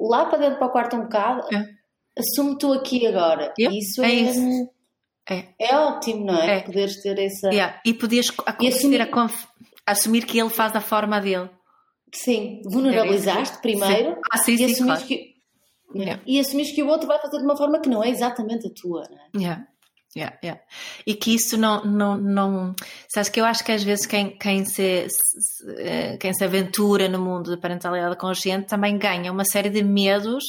[0.00, 1.79] lá para dentro para o quarto um bocado é
[2.18, 3.52] assume tu aqui agora.
[3.58, 4.70] Yep, isso é, é, isso.
[5.28, 5.44] É.
[5.58, 6.58] é ótimo, não é?
[6.58, 6.60] é.
[6.60, 7.48] Poderes ter essa.
[7.48, 7.80] Yeah.
[7.84, 8.26] E podias
[8.60, 9.46] e assumir, conf...
[9.86, 11.48] assumir que ele faz da forma dele.
[12.12, 14.20] Sim, vulnerabilizaste primeiro sim.
[14.32, 15.04] Ah, sim, e sim, claro.
[15.04, 15.30] que.
[15.94, 16.22] Yeah.
[16.26, 18.70] E assumiste que o outro vai fazer de uma forma que não é exatamente a
[18.70, 19.28] tua, não é?
[19.36, 19.66] Yeah.
[20.16, 20.60] Yeah, yeah.
[21.06, 22.74] E que isso não, não, não.
[23.14, 25.06] Sabes que eu acho que às vezes quem, quem, se,
[25.78, 30.42] eh, quem se aventura no mundo da parentalidade consciente também ganha uma série de medos,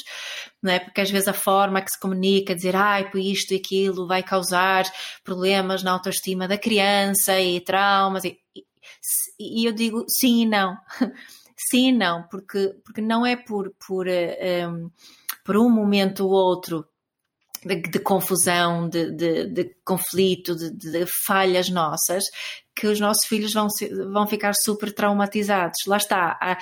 [0.61, 0.79] não é?
[0.79, 4.21] Porque às vezes a forma que se comunica, dizer ai, por isto e aquilo vai
[4.21, 4.85] causar
[5.23, 8.23] problemas na autoestima da criança e traumas.
[8.23, 8.37] E,
[9.39, 10.77] e eu digo sim e não.
[11.69, 14.67] sim e não, porque, porque não é por, por, um, eh,
[15.45, 16.85] por um momento ou outro
[17.65, 22.23] de, de confusão, de, de, de conflito, de, falhas nossas,
[22.81, 23.67] que os nossos filhos vão,
[24.11, 25.85] vão ficar super traumatizados.
[25.85, 26.57] Lá está, há,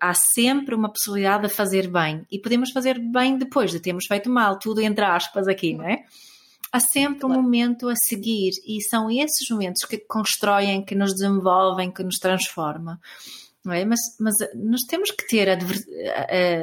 [0.00, 4.30] há, sempre uma possibilidade de fazer bem e podemos fazer bem depois de termos feito
[4.30, 6.04] mal, tudo entre aspas aqui, não é?
[6.70, 11.90] Há sempre um momento a seguir e são esses momentos que constroem, que nos desenvolvem,
[11.90, 12.96] que nos transformam
[13.64, 13.84] não é?
[13.84, 15.48] Mas, mas nós temos que ter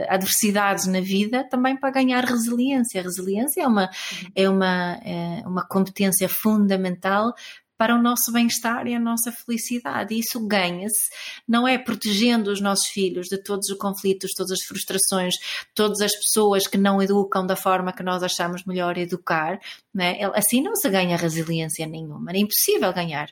[0.10, 3.02] adversidades na vida também para ganhar resiliência.
[3.02, 3.90] A resiliência é uma,
[4.34, 7.34] é uma, é uma competência fundamental
[7.78, 10.14] para o nosso bem-estar e a nossa felicidade.
[10.14, 11.10] E isso ganha-se,
[11.48, 15.36] não é protegendo os nossos filhos de todos os conflitos, todas as frustrações,
[15.74, 19.60] todas as pessoas que não educam da forma que nós achamos melhor educar.
[19.94, 20.20] Não é?
[20.36, 23.30] Assim não se ganha resiliência nenhuma, é impossível ganhar.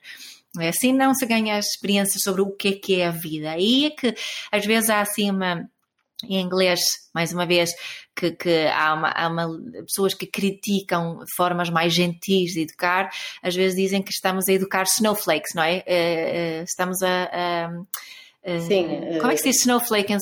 [0.59, 3.51] É assim não se ganha experiência sobre o que é que é a vida.
[3.51, 4.13] Aí é que
[4.51, 5.67] às vezes há assim uma
[6.23, 6.79] em inglês,
[7.13, 7.71] mais uma vez,
[8.15, 9.47] que, que há, uma, há uma,
[9.85, 13.09] pessoas que criticam formas mais gentis de educar,
[13.41, 15.83] às vezes dizem que estamos a educar snowflakes, não é?
[15.87, 17.69] Uh, uh, estamos a.
[18.45, 18.87] Uh, Sim.
[19.19, 20.13] Como é que se diz snowflake?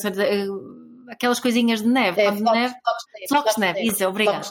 [1.08, 2.22] aquelas coisinhas de neve.
[2.22, 2.74] É, flocos, neve.
[3.28, 4.48] Flocos de neve, isso, obrigado.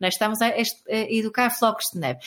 [0.00, 2.20] Nós estamos a, a educar flocos de neve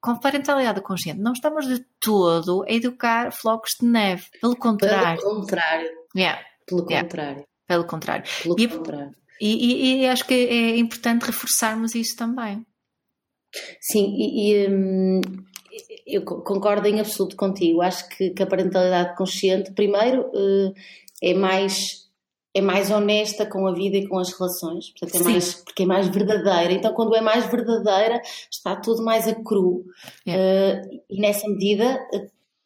[0.00, 4.24] com parentalidade consciente, não estamos de todo a educar flocos de neve.
[4.40, 5.20] Pelo contrário.
[5.20, 5.90] Pelo contrário.
[6.16, 6.42] Yeah.
[6.66, 7.06] Pelo yeah.
[7.06, 7.44] contrário.
[7.70, 8.24] Pelo contrário.
[8.42, 9.14] Pelo e, contrário.
[9.40, 12.66] E, e, e, acho que é importante reforçarmos isso também.
[13.80, 15.20] Sim, e, hum,
[16.04, 17.80] eu concordo em absoluto contigo.
[17.80, 20.28] Acho que, que a parentalidade consciente, primeiro,
[21.22, 22.00] é mais
[22.52, 25.86] é mais honesta com a vida e com as relações, portanto é mais, porque é
[25.86, 26.72] mais verdadeira.
[26.72, 29.84] Então, quando é mais verdadeira, está tudo mais a cru
[30.26, 30.82] yeah.
[30.82, 31.96] uh, e nessa medida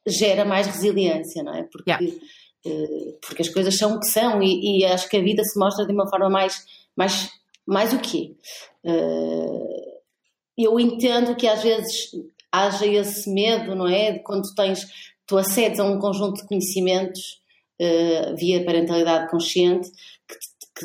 [0.06, 1.64] gera mais resiliência, não é?
[1.64, 2.16] Porque, yeah.
[3.20, 5.86] Porque as coisas são o que são e, e, acho que a vida se mostra
[5.86, 6.64] de uma forma mais,
[6.96, 7.30] mais,
[7.66, 8.34] mais o quê?
[8.82, 9.94] Uh,
[10.56, 12.10] eu entendo que às vezes
[12.50, 14.18] haja esse medo, não é?
[14.20, 14.86] Quando tens,
[15.26, 17.42] tu acedes a um conjunto de conhecimentos
[17.80, 19.90] uh, via parentalidade consciente,
[20.26, 20.36] que,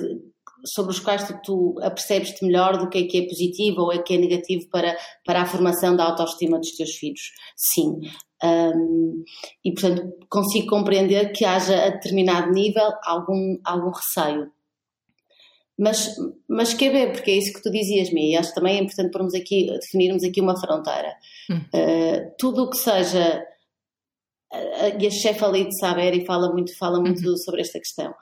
[0.01, 0.19] que,
[0.65, 3.99] sobre os quais tu, tu apercebes-te melhor do que é que é positivo ou é
[3.99, 7.31] que é negativo para, para a formação da autoestima dos teus filhos.
[7.55, 8.01] Sim.
[8.43, 9.23] Um,
[9.63, 14.51] e, portanto, consigo compreender que haja a determinado nível algum, algum receio.
[15.77, 16.13] Mas,
[16.47, 18.81] mas quer ver, porque é isso que tu dizias, Mia, e acho que também é
[18.81, 21.15] importante pormos aqui, definirmos aqui uma fronteira.
[21.49, 21.61] Hum.
[21.73, 23.45] Uh, tudo o que seja
[24.99, 27.37] e a chefe ali de Saber e fala muito, fala muito uhum.
[27.37, 28.13] sobre esta questão.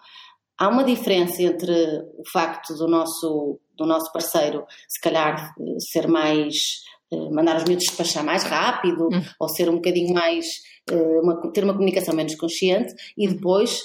[0.57, 1.73] Há uma diferença entre
[2.17, 6.83] o facto do nosso, do nosso parceiro, se calhar, ser mais.
[7.11, 9.23] Eh, mandar os miúdos despachar mais rápido uhum.
[9.39, 10.45] ou ser um bocadinho mais.
[10.89, 13.33] Eh, uma, ter uma comunicação menos consciente e uhum.
[13.35, 13.79] depois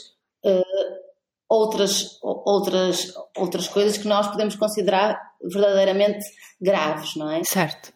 [0.45, 1.03] uh,
[1.49, 6.25] outras, outras, outras coisas que nós podemos considerar verdadeiramente
[6.61, 7.43] graves, não é?
[7.45, 7.93] Certo.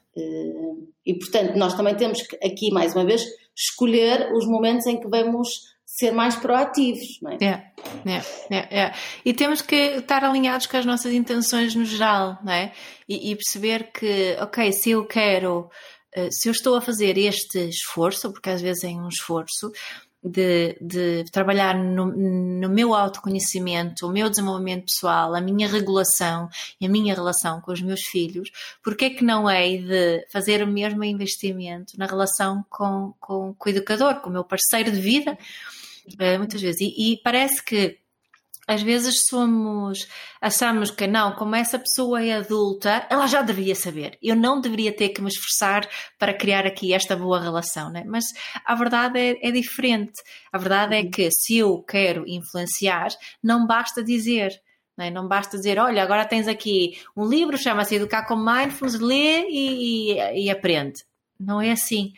[1.05, 3.23] E portanto, nós também temos que, aqui, mais uma vez,
[3.55, 7.37] escolher os momentos em que vamos ser mais proativos, não é?
[7.41, 7.73] É,
[8.05, 8.95] é, é, é.
[9.25, 12.73] E temos que estar alinhados com as nossas intenções no geral, não é?
[13.09, 15.71] E, e perceber que, ok, se eu quero,
[16.13, 19.73] eh, se eu estou a fazer este esforço, porque às vezes é um esforço,
[20.27, 26.49] de, de trabalhar no, no, meu autoconhecimento, o meu desenvolvimento pessoal, a minha regulação
[26.81, 28.51] e a minha relação com os meus filhos,
[28.83, 33.69] porque é que não é de fazer o mesmo investimento na relação com, com, com
[33.69, 35.39] o educador, com o meu parceiro de vida,
[36.19, 36.81] eh, muitas vezes.
[36.81, 37.99] E, e parece que
[38.67, 40.09] às vezes somos,
[40.41, 44.19] achamos que não, como essa pessoa é adulta, ela já deveria saber.
[44.21, 45.89] Eu não deveria ter que me esforçar
[46.19, 48.03] para criar aqui esta boa relação, né?
[48.05, 48.25] Mas
[48.65, 50.21] a verdade é, é diferente.
[50.53, 53.09] A verdade é que se eu quero influenciar,
[53.43, 54.51] não basta dizer.
[54.97, 55.11] Não, é?
[55.11, 60.13] não basta dizer, olha, agora tens aqui um livro, chama-se Educar com Mindfulness, lê e,
[60.13, 61.05] e, e aprende.
[61.39, 62.13] Não é assim.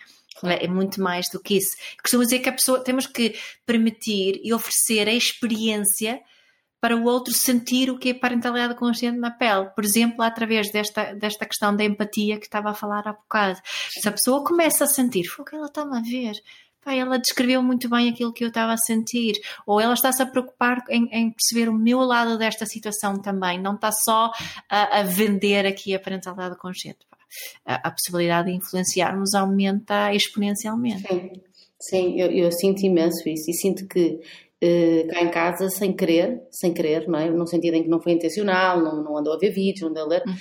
[0.44, 0.64] É?
[0.64, 1.76] é muito mais do que isso.
[2.02, 3.34] Costumo dizer que a pessoa temos que
[3.66, 6.20] permitir e oferecer a experiência
[6.80, 9.68] para o outro sentir o que é parentalidade consciente na pele.
[9.70, 13.58] Por exemplo, através desta, desta questão da empatia que estava a falar há bocado.
[13.90, 16.36] Se a pessoa começa a sentir, foi o que ela está-me a ver.
[16.86, 19.34] Ela descreveu muito bem aquilo que eu estava a sentir.
[19.66, 23.60] Ou ela está-se a preocupar em, em, perceber o meu lado desta situação também.
[23.60, 24.32] Não está só
[24.70, 27.00] a, a vender aqui a parentalidade consciente.
[27.64, 31.06] A, a, possibilidade de influenciarmos aumenta exponencialmente.
[31.06, 31.30] Sim,
[31.80, 33.50] Sim eu, eu sinto imenso isso.
[33.50, 34.20] E sinto que
[34.60, 37.30] Uh, cá em casa sem querer, sem querer, não é?
[37.30, 40.02] No sentido em que não foi intencional, não, não andou a ver vídeos, não andou
[40.02, 40.24] a ler.
[40.26, 40.34] Hum.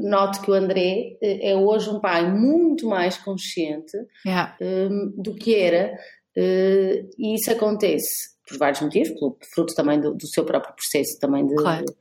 [0.00, 4.54] Noto que o André uh, é hoje um pai muito mais consciente yeah.
[4.60, 5.94] Ehm, do que era,
[6.36, 11.18] uh, e isso acontece por vários motivos, pelo fruto também do, do seu próprio processo
[11.18, 11.86] também de, claro.
[11.86, 11.92] de,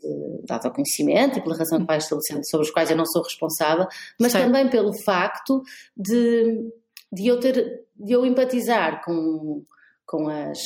[0.00, 3.86] de autoconhecimento e pela razão que vai estabelecendo, sobre os quais eu não sou responsável,
[4.20, 5.62] mas também pelo facto
[5.96, 6.70] de,
[7.12, 9.64] de eu ter, de eu empatizar com
[10.12, 10.58] com as,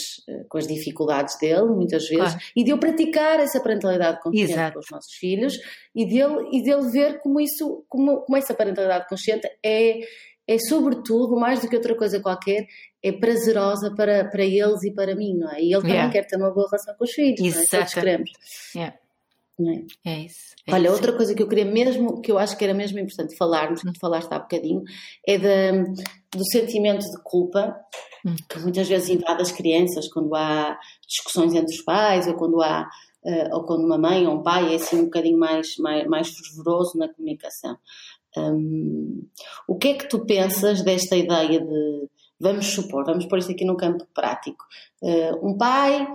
[0.48, 2.38] com as dificuldades dele, muitas vezes, claro.
[2.56, 5.56] e de eu praticar essa parentalidade consciente com os nossos filhos
[5.94, 10.00] e dele, e dele ver como isso, como, como essa parentalidade consciente é,
[10.48, 12.66] é sobretudo, mais do que outra coisa qualquer,
[13.00, 15.60] é prazerosa para, para eles e para mim, não é?
[15.60, 16.12] E ele também yeah.
[16.12, 17.68] quer ter uma boa relação com os filhos, Exato.
[17.72, 17.80] não é?
[17.82, 18.30] Todos queremos.
[18.74, 18.98] Yeah.
[19.58, 20.10] É?
[20.10, 20.20] é?
[20.20, 20.54] isso.
[20.66, 20.94] É Olha, isso.
[20.94, 23.92] outra coisa que eu queria mesmo, que eu acho que era mesmo importante falarmos, que
[23.92, 24.82] tu falaste há bocadinho,
[25.26, 25.82] é de,
[26.36, 27.74] do sentimento de culpa
[28.24, 28.34] hum.
[28.48, 32.86] que muitas vezes invade as crianças quando há discussões entre os pais ou quando há
[33.24, 36.28] uh, ou quando uma mãe ou um pai é assim um bocadinho mais, mais, mais
[36.28, 37.76] fervoroso na comunicação.
[38.36, 39.26] Um,
[39.66, 43.64] o que é que tu pensas desta ideia de, vamos supor, vamos pôr isto aqui
[43.64, 44.64] no campo prático,
[45.02, 46.06] uh, um pai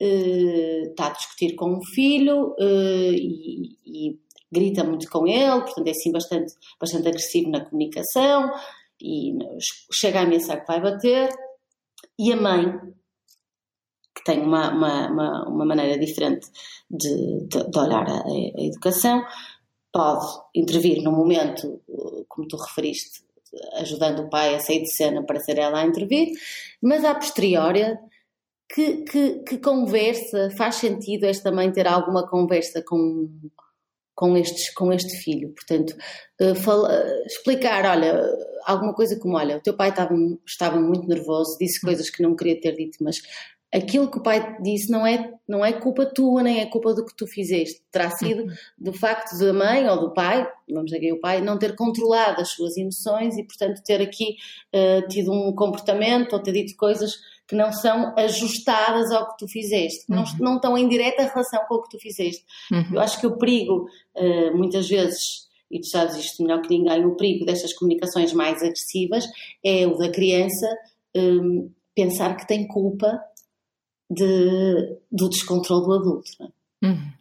[0.00, 4.18] está a discutir com um filho uh, e, e,
[4.52, 8.52] grita muito com ele, portanto é assim bastante, bastante agressivo na comunicação
[9.00, 9.36] e
[9.92, 11.28] chega a ameaçar que vai bater
[12.18, 12.72] e a mãe
[14.14, 16.46] que tem uma, uma, uma, uma maneira diferente
[16.88, 19.24] de, de, de olhar a, a, educação
[19.92, 23.22] pode intervir no momento, eh, como tu referiste,
[23.74, 26.28] ajudando o pai a sair de cena para ser ela a intervir,
[26.82, 27.96] mas a posteriori
[28.68, 33.28] que, que, que, conversa, faz sentido esta mãe ter alguma conversa com,
[34.14, 35.52] com, estes, com este filho.
[35.54, 35.94] Portanto,
[36.40, 38.24] uh, fala, explicar, olha,
[38.64, 40.14] alguma coisa como, olha, o teu pai estava,
[40.46, 43.20] estava muito nervoso, disse coisas que não queria ter dito, mas
[43.74, 47.04] aquilo que o pai disse não é, não é culpa tua, nem é culpa do
[47.04, 47.82] que tu fizeste.
[47.90, 48.46] Terá sido
[48.78, 52.50] do facto da mãe ou do pai, vamos dizer o pai, não ter controlado as
[52.50, 54.36] suas emoções e, portanto, ter aqui
[54.74, 57.14] uh, tido um comportamento ou ter dito coisas
[57.46, 60.16] que não são ajustadas ao que tu fizeste, uhum.
[60.16, 62.44] não, não estão em direta relação com o que tu fizeste.
[62.72, 62.94] Uhum.
[62.94, 63.86] Eu acho que o perigo,
[64.16, 68.62] uh, muitas vezes, e tu sabes isto melhor que ninguém, o perigo destas comunicações mais
[68.62, 69.26] agressivas
[69.64, 70.66] é o da criança
[71.16, 73.20] um, pensar que tem culpa
[74.10, 76.30] de, do descontrole do adulto.
[76.40, 76.86] É?
[76.86, 77.12] Uhum.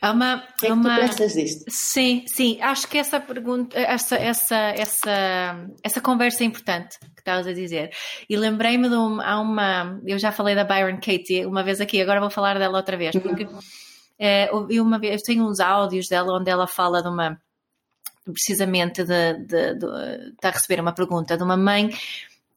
[0.00, 0.96] Há uma, é que uma...
[0.96, 1.64] pensas disto?
[1.68, 7.46] Sim, sim, acho que essa pergunta, essa, essa, essa, essa conversa é importante que estavas
[7.46, 7.90] a dizer.
[8.28, 12.00] E lembrei-me de uma, há uma, eu já falei da Byron Katie uma vez aqui,
[12.00, 13.58] agora vou falar dela outra vez, porque uhum.
[14.18, 17.38] é, eu, uma vez, eu tenho uns áudios dela onde ela fala de uma,
[18.24, 21.90] precisamente de, de, de, de a receber uma pergunta de uma mãe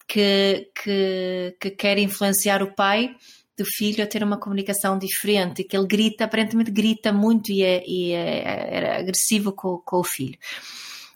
[0.07, 3.15] que, que, que quer influenciar o pai
[3.57, 7.83] do filho a ter uma comunicação diferente, que ele grita, aparentemente grita muito e é,
[7.87, 10.37] e é, é agressivo com, com o filho.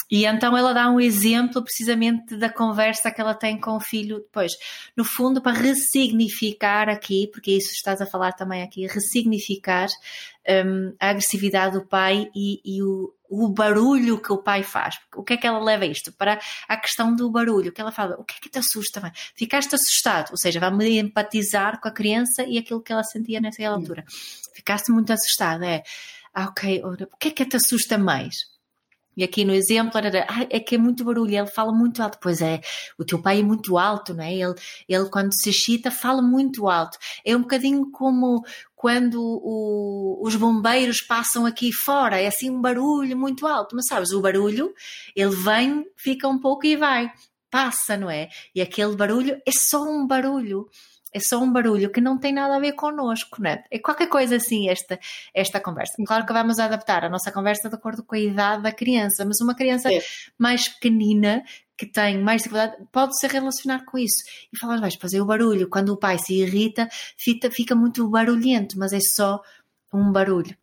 [0.09, 4.19] E então ela dá um exemplo precisamente da conversa que ela tem com o filho
[4.19, 4.53] depois.
[4.95, 9.87] No fundo, para ressignificar aqui, porque isso estás a falar também aqui, ressignificar
[10.47, 14.97] um, a agressividade do pai e, e o, o, barulho que o pai faz.
[15.13, 16.13] O que é que ela leva isto?
[16.13, 19.01] Para a questão do barulho, que ela fala, o que é que te assusta?
[19.01, 19.11] Mãe?
[19.35, 23.67] Ficaste assustado, ou seja, vai-me empatizar com a criança e aquilo que ela sentia nessa
[23.67, 24.05] altura.
[24.53, 25.83] Ficaste muito assustado, é,
[26.33, 28.56] ah, ok, o que é que te assusta mais?
[29.17, 32.19] E aqui no exemplo era, ah, é que é muito barulho, ele fala muito alto.
[32.21, 32.61] Pois é,
[32.99, 34.31] o teu pai é muito alto, não é?
[34.31, 34.53] Ele,
[34.87, 36.99] ele quando se excita fala muito alto.
[37.25, 38.45] É um bocadinho como
[38.75, 43.75] quando o, os bombeiros passam aqui fora, é assim um barulho muito alto.
[43.75, 44.71] Mas sabes, o barulho,
[45.15, 47.11] ele vem, fica um pouco e vai.
[47.49, 48.29] Passa, não é?
[48.53, 50.69] E aquele barulho é só um barulho
[51.17, 53.63] é só um barulho que não tem nada a ver connosco, né?
[53.69, 54.99] É qualquer coisa assim esta,
[55.33, 55.93] esta conversa.
[56.05, 59.41] Claro que vamos adaptar a nossa conversa de acordo com a idade da criança, mas
[59.41, 59.99] uma criança é.
[60.37, 61.43] mais pequenina
[61.75, 65.69] que tem mais dificuldade pode se relacionar com isso e falar, vais fazer o barulho.
[65.69, 69.41] Quando o pai se irrita, fica, fica muito barulhento, mas é só
[69.93, 70.55] um barulho.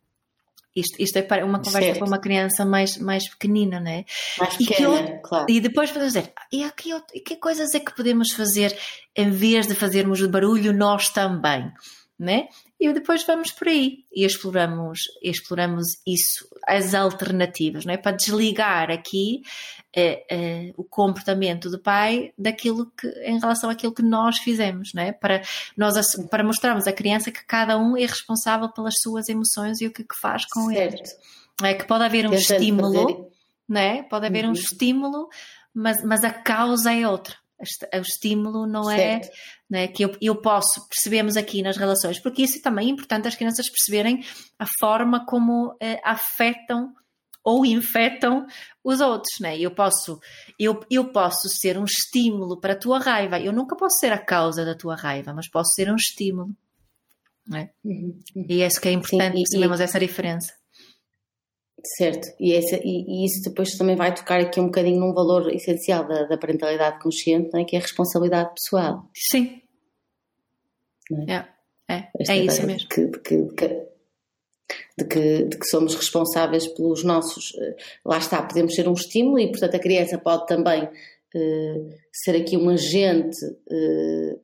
[0.75, 1.99] Isto, isto é uma conversa certo.
[1.99, 4.03] para uma criança mais, mais pequenina, não é?
[4.37, 5.45] Mais pequena, e, claro.
[5.47, 8.77] E depois podemos dizer, e, aqui, e que coisas é que podemos fazer
[9.15, 11.71] em vez de fazermos o barulho nós também,
[12.19, 12.49] né?
[12.79, 17.97] E depois vamos por aí e exploramos, exploramos isso, as alternativas, não é?
[17.97, 19.43] Para desligar aqui
[19.95, 25.03] é, é, o comportamento do pai daquilo que, em relação àquilo que nós fizemos, não
[25.03, 25.13] é?
[25.13, 25.41] Para,
[25.77, 25.95] nós,
[26.29, 30.03] para mostrarmos à criança que cada um é responsável pelas suas emoções e o que,
[30.03, 30.95] que faz com certo.
[30.95, 31.15] eles.
[31.63, 33.31] É que pode haver um Tentando estímulo,
[33.69, 34.03] não é?
[34.03, 34.49] Pode haver uhum.
[34.49, 35.29] um estímulo,
[35.73, 37.35] mas, mas a causa é outra.
[37.93, 39.21] O estímulo não é,
[39.69, 43.27] não é que eu, eu posso, percebemos aqui nas relações, porque isso também é importante
[43.27, 44.23] as crianças perceberem
[44.59, 46.93] a forma como eh, afetam
[47.43, 48.47] ou infectam
[48.83, 49.57] os outros, né?
[49.59, 50.19] Eu posso,
[50.59, 53.39] eu, eu posso ser um estímulo para a tua raiva.
[53.39, 56.49] Eu nunca posso ser a causa da tua raiva, mas posso ser um estímulo.
[57.47, 57.69] Né?
[57.83, 58.19] Uhum.
[58.35, 60.53] E é isso que é importante, percebemos essa diferença.
[61.97, 65.53] Certo, e, essa, e, e, isso depois também vai tocar aqui um bocadinho num valor
[65.53, 67.63] essencial da, da parentalidade consciente, é?
[67.63, 69.07] que é a responsabilidade pessoal.
[69.13, 69.61] Sim.
[71.27, 71.45] É,
[71.87, 72.89] é, é isso mesmo.
[72.89, 73.87] Que, que, que,
[74.97, 77.53] de que, de que somos responsáveis pelos nossos.
[77.59, 82.35] Eh, lá está, podemos ser um estímulo e, portanto, a criança pode também uh, ser
[82.37, 84.41] aqui um agente uh,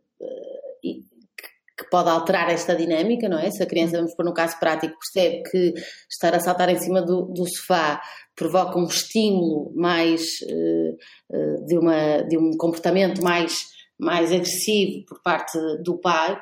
[1.82, 3.49] que pode alterar esta dinâmica, não é?
[3.49, 5.73] Se a criança, vamos pôr no caso prático, percebe que
[6.09, 8.01] estar a saltar em cima do, do sofá
[8.36, 13.65] provoca um estímulo mais uh, de, uma, de um comportamento mais,
[13.99, 16.39] mais agressivo por parte do pai,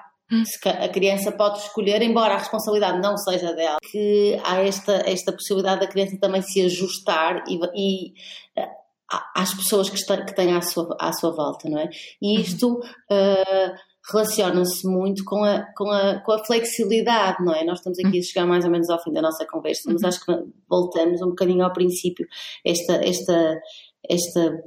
[0.66, 5.82] a criança pode escolher, embora a responsabilidade não seja dela, que há esta, esta possibilidade
[5.82, 8.14] da criança também se ajustar e, e
[9.36, 11.90] às pessoas que, está, que têm à sua, à sua volta, não é?
[12.22, 13.74] E isto uh,
[14.12, 17.64] relaciona-se muito com a, com, a, com a flexibilidade, não é?
[17.64, 20.08] Nós estamos aqui a chegar mais ou menos ao fim da nossa conversa, mas uhum.
[20.08, 20.34] acho que
[20.68, 22.28] voltamos um bocadinho ao princípio.
[22.66, 23.60] Esta, esta,
[24.10, 24.64] esta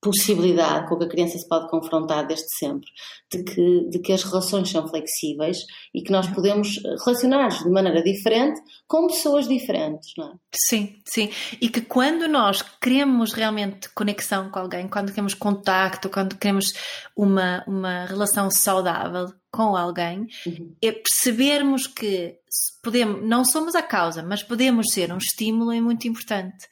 [0.00, 2.88] possibilidade com que a criança se pode confrontar desde sempre,
[3.32, 5.58] de que, de que as relações são flexíveis
[5.94, 10.34] e que nós podemos relacionar-nos de maneira diferente com pessoas diferentes, não é?
[10.54, 11.30] Sim, sim.
[11.60, 16.72] E que quando nós queremos realmente conexão com alguém, quando queremos contacto, quando queremos
[17.16, 20.76] uma, uma relação saudável, com alguém, uhum.
[20.82, 22.36] é percebermos que
[22.82, 26.68] podemos, não somos a causa, mas podemos ser um estímulo é muito importante.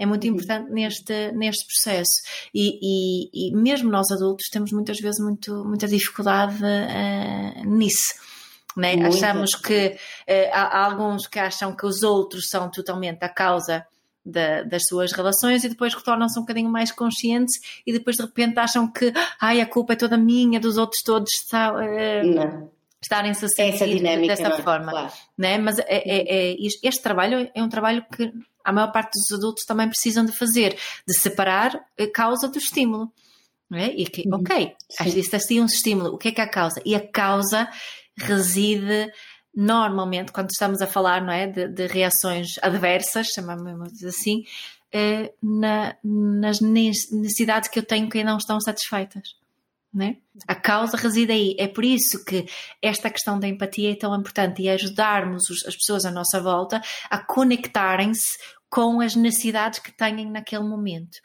[0.00, 0.32] É muito uhum.
[0.32, 2.22] importante neste, neste processo.
[2.54, 8.14] E, e, e, mesmo nós adultos temos muitas vezes muito, muita dificuldade uh, nisso.
[8.74, 8.94] Né?
[9.04, 13.86] Achamos que uh, há alguns que acham que os outros são totalmente a causa
[14.24, 18.58] da, das suas relações e depois retornam-se um bocadinho mais conscientes e depois de repente
[18.58, 22.70] acham que ai, a culpa é toda minha, dos outros todos está, uh,
[23.02, 24.62] estarem-se a sentir dessa não, é?
[24.62, 24.90] forma.
[24.90, 25.12] Claro.
[25.36, 25.58] Né?
[25.58, 28.32] Mas é, é, é, este trabalho é um trabalho que
[28.64, 30.76] a maior parte dos adultos também precisam de fazer,
[31.06, 33.10] de separar a causa do estímulo.
[33.72, 33.86] É?
[33.86, 34.40] E que, uhum.
[34.40, 34.74] ok,
[35.06, 36.82] isto assim um estímulo, o que é que é a causa?
[36.84, 37.68] E a causa
[38.18, 39.12] reside
[39.54, 44.44] normalmente, quando estamos a falar não é, de, de reações adversas, chamamos assim,
[44.92, 49.36] eh, na, nas necessidades que eu tenho que não estão satisfeitas.
[49.92, 50.18] Né?
[50.46, 51.56] A causa reside aí.
[51.58, 52.46] É por isso que
[52.80, 56.80] esta questão da empatia é tão importante e ajudarmos as pessoas à nossa volta
[57.10, 58.38] a conectarem-se
[58.68, 61.18] com as necessidades que têm naquele momento.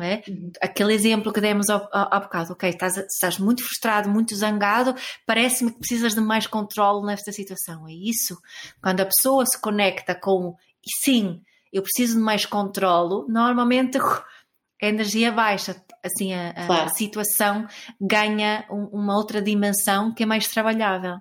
[0.00, 0.22] É?
[0.28, 0.50] Uhum.
[0.60, 4.92] Aquele exemplo que demos ao, ao, ao bocado, ok, estás, estás, muito frustrado, muito zangado,
[5.24, 7.86] parece-me que precisas de mais controle nesta situação.
[7.88, 8.36] É isso.
[8.82, 10.56] Quando a pessoa se conecta com
[11.04, 11.40] sim,
[11.72, 13.96] eu preciso de mais controle, normalmente
[14.82, 16.90] a energia baixa, assim a, a claro.
[16.94, 17.66] situação
[18.00, 21.16] ganha um, uma outra dimensão que é mais trabalhável.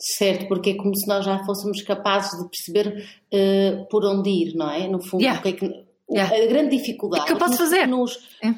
[0.00, 4.54] Certo, porque é como se nós já fôssemos capazes de perceber uh, por onde ir,
[4.54, 4.88] não é?
[4.88, 5.38] No fundo, yeah.
[5.38, 6.34] o que é que Yeah.
[6.34, 7.22] A grande dificuldade.
[7.22, 7.86] O que eu posso fazer?
[7.86, 8.48] Nos, é.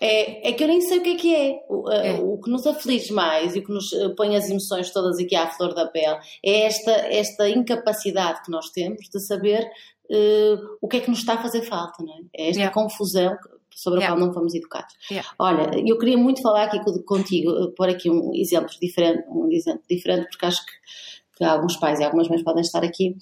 [0.00, 1.64] É, é, que eu nem sei o que é que é.
[1.68, 2.20] O, é.
[2.20, 5.34] o que nos aflige mais e o que nos eh, põe as emoções todas aqui
[5.34, 9.64] à flor da pele é esta, esta incapacidade que nós temos de saber
[10.10, 12.18] uh, o que é que nos está a fazer falta, não é?
[12.36, 12.74] É esta yeah.
[12.74, 13.34] confusão
[13.74, 14.16] sobre a yeah.
[14.16, 14.94] qual não fomos educados.
[15.10, 15.28] Yeah.
[15.38, 19.82] Olha, eu queria muito falar aqui contigo, eh, pôr aqui um exemplo diferente, um exemplo
[19.88, 20.72] diferente, porque acho que,
[21.38, 23.16] que alguns pais e algumas mães podem estar aqui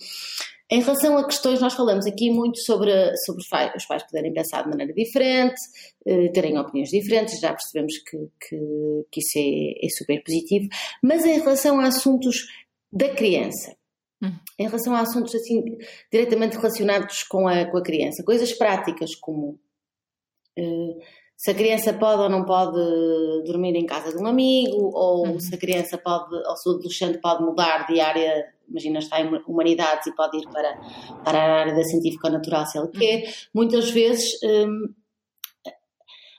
[0.73, 2.91] em relação a questões, nós falamos aqui muito sobre,
[3.27, 5.61] sobre os pais poderem pensar de maneira diferente,
[6.07, 10.69] eh, terem opiniões diferentes, já percebemos que, que, que isso é, é, super positivo,
[11.03, 12.47] mas em relação a assuntos
[12.91, 13.77] da criança,
[14.23, 14.33] hum.
[14.59, 15.63] em relação a assuntos assim
[16.11, 19.61] diretamente relacionados com a, com a criança, coisas práticas como
[21.37, 22.79] se a criança pode ou não pode
[23.45, 25.41] dormir em casa de um amigo, ou uhum.
[25.41, 29.29] se a criança pode, ou se o adolescente pode mudar de área imagina, está em
[29.47, 30.75] humanidades e pode ir para,
[31.25, 33.35] para a área da científica ou natural se ele quer.
[33.55, 34.95] Muitas vezes, hum,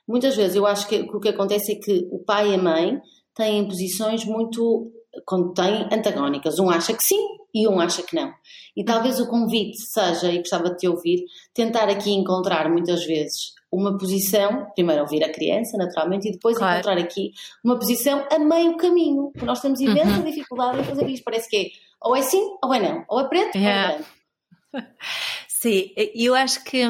[0.08, 3.00] muitas vezes eu acho que, o que acontece é que o pai e a mãe
[3.36, 4.92] têm posições muito,
[5.26, 6.60] quando têm, antagónicas.
[6.60, 8.34] Um acha que sim e um acha que não.
[8.76, 13.53] E talvez o convite seja, e gostava de te ouvir, tentar aqui encontrar muitas vezes
[13.74, 16.80] uma posição, primeiro ouvir a criança, naturalmente, e depois claro.
[16.80, 17.32] encontrar aqui
[17.64, 19.32] uma posição a meio caminho.
[19.32, 20.24] Porque nós temos imensa uhum.
[20.24, 21.24] dificuldade em fazer isto.
[21.24, 21.66] Parece que é
[22.02, 23.06] ou é sim ou é não.
[23.08, 23.94] Ou é preto yeah.
[23.94, 24.10] ou é branco.
[25.48, 26.84] Sim, eu acho que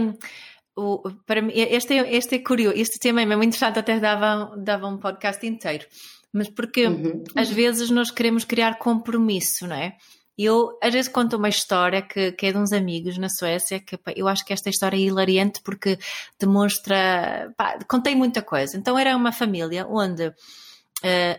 [0.75, 4.55] o, para mim, este, é, este é curioso, este tema é muito interessante, até dava,
[4.57, 5.85] dava um podcast inteiro.
[6.31, 7.23] Mas porque uhum.
[7.35, 9.95] às vezes nós queremos criar compromisso, não é?
[10.37, 13.97] Eu às vezes conto uma história que, que é de uns amigos na Suécia, que
[13.97, 15.99] pá, eu acho que esta história é hilariante porque
[16.39, 17.53] demonstra.
[17.55, 18.77] Pá, contei muita coisa.
[18.77, 20.33] Então era uma família onde uh,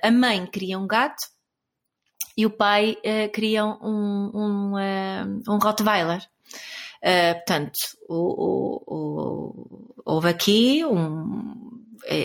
[0.03, 1.35] a mãe queria um gato
[2.37, 6.23] e o pai uh, queria um, um, uh, um Rottweiler.
[7.03, 7.79] Uh, portanto,
[8.09, 11.83] o, o, o, houve aqui um,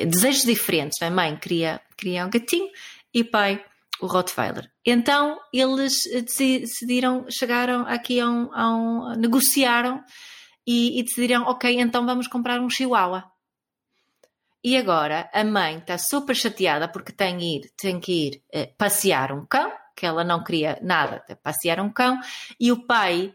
[0.07, 1.01] desejos diferentes.
[1.01, 2.69] A mãe queria, queria um gatinho
[3.13, 3.63] e o pai
[4.01, 4.69] o Rottweiler.
[4.85, 6.03] Então eles
[6.35, 10.03] decidiram, chegaram aqui a um, a um negociaram
[10.65, 13.23] e, e, decidiram, ok, então vamos comprar um Chihuahua.
[14.63, 19.31] E agora a mãe está super chateada porque tem, ir, tem que ir uh, passear
[19.31, 22.17] um cão que ela não queria nada passear um cão,
[22.57, 23.33] e o pai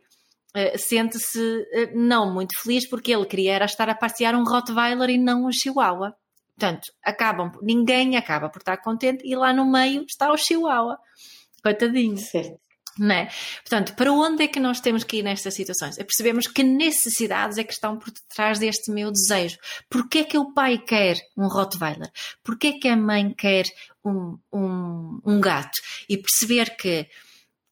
[0.56, 5.18] uh, sente-se uh, não muito feliz porque ele queria estar a passear um Rottweiler e
[5.18, 6.16] não um Chihuahua.
[6.56, 10.98] Portanto, acabam, ninguém acaba por estar contente e lá no meio está o Chihuahua.
[11.62, 12.16] Coitadinho.
[12.16, 12.64] Certo.
[12.96, 13.28] Né?
[13.68, 15.98] Portanto, para onde é que nós temos que ir nestas situações?
[15.98, 19.58] É percebemos que necessidades é que estão por detrás deste meu desejo.
[19.90, 22.08] Porquê é que o pai quer um Rottweiler?
[22.44, 23.64] Porquê é que a mãe quer
[24.04, 25.76] um, um, um gato?
[26.08, 27.08] E perceber que,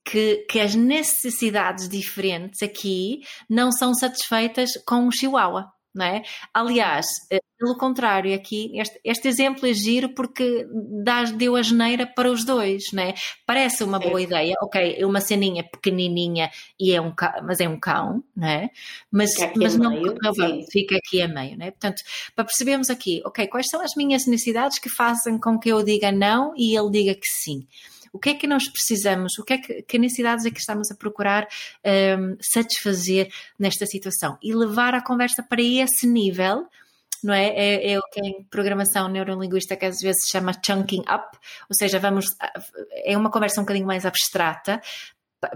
[0.04, 5.72] que, que as necessidades diferentes aqui não são satisfeitas com um chihuahua.
[5.94, 6.22] Não é?
[6.52, 10.66] Aliás, eh, pelo contrário, aqui este, este exemplo é giro porque
[11.04, 13.14] dá, deu a geneira para os dois, não é?
[13.46, 17.12] Parece uma boa ideia, ok, é uma ceninha pequenininha e é um
[17.44, 18.70] mas é um cão, não é?
[19.10, 20.16] Mas, mas não meio,
[20.70, 21.70] fica aqui a meio, não é?
[21.70, 22.02] Portanto,
[22.34, 26.10] para percebermos aqui, ok, quais são as minhas necessidades que fazem com que eu diga
[26.10, 27.66] não e ele diga que sim?
[28.12, 29.38] O que é que nós precisamos?
[29.38, 31.48] O que é que, que necessidades é que estamos a procurar
[32.18, 34.36] um, satisfazer nesta situação?
[34.42, 36.66] E levar a conversa para esse nível,
[37.22, 37.46] não é?
[37.48, 41.38] É, é o que em programação neurolinguística às vezes se chama chunking up,
[41.70, 42.26] ou seja, vamos
[43.04, 44.82] é uma conversa um bocadinho mais abstrata,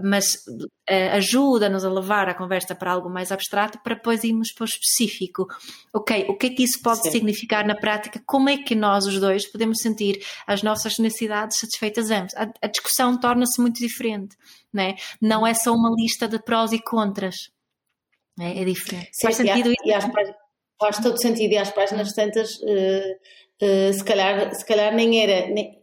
[0.01, 4.63] mas uh, ajuda-nos a levar a conversa para algo mais abstrato para depois irmos para
[4.63, 5.47] o específico.
[5.93, 7.11] Ok, o que é que isso pode Sim.
[7.11, 8.21] significar na prática?
[8.25, 12.33] Como é que nós, os dois, podemos sentir as nossas necessidades satisfeitas ambos?
[12.35, 14.35] A, a discussão torna-se muito diferente,
[14.73, 14.95] não é?
[15.21, 17.35] Não é só uma lista de prós e contras.
[18.39, 19.09] É, é diferente.
[19.13, 20.07] Sim, faz sentido e isso?
[20.79, 21.53] faz todo sentido.
[21.53, 23.15] E às páginas tantas, uh,
[23.63, 25.47] uh, se, calhar, se calhar nem era.
[25.47, 25.77] Nem,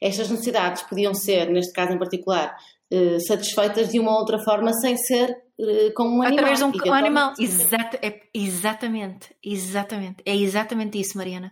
[0.00, 2.56] estas necessidades podiam ser, neste caso em particular,
[2.92, 6.32] uh, satisfeitas de uma outra forma sem ser uh, com um animal.
[6.32, 7.34] Através de um, um animal.
[7.38, 10.22] Exato, é, exatamente, exatamente.
[10.24, 11.50] É exatamente isso, Mariana.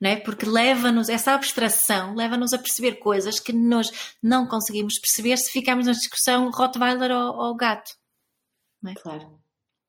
[0.00, 0.16] Não é?
[0.16, 5.86] Porque leva-nos, essa abstração leva-nos a perceber coisas que nós não conseguimos perceber se ficarmos
[5.86, 7.90] na discussão Rottweiler ou, ou gato.
[8.86, 8.94] É?
[8.94, 9.38] Claro.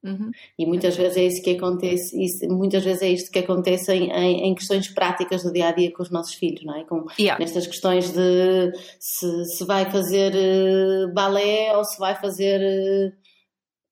[0.03, 0.31] Uhum.
[0.57, 4.09] E muitas vezes é isso que acontece, isso, muitas vezes é isto que acontece em,
[4.09, 6.85] em, questões práticas do dia a dia com os nossos filhos, não é?
[6.85, 7.37] Com, yeah.
[7.43, 13.13] Nestas questões de se, se vai fazer uh, balé ou se vai fazer uh,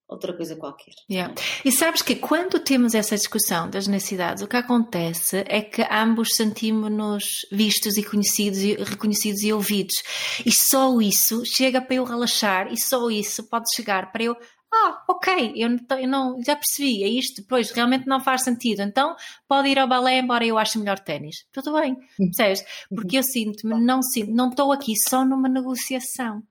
[0.08, 0.94] outra coisa qualquer.
[1.12, 1.34] Yeah.
[1.66, 6.30] E sabes que quando temos essa discussão das necessidades, o que acontece é que ambos
[6.36, 10.02] sentimos-nos vistos e conhecidos e reconhecidos e ouvidos.
[10.46, 14.38] E só isso chega para eu relaxar e só isso pode chegar para eu
[14.74, 18.82] ah, ok, eu não, eu não, já percebi, é isto, depois realmente não faz sentido,
[18.82, 19.16] então
[19.48, 21.46] pode ir ao balé embora eu ache melhor ténis.
[21.52, 22.32] Tudo bem, uhum.
[22.32, 22.64] percebes?
[22.90, 26.44] Porque eu sinto-me, não sinto, não estou aqui só numa negociação.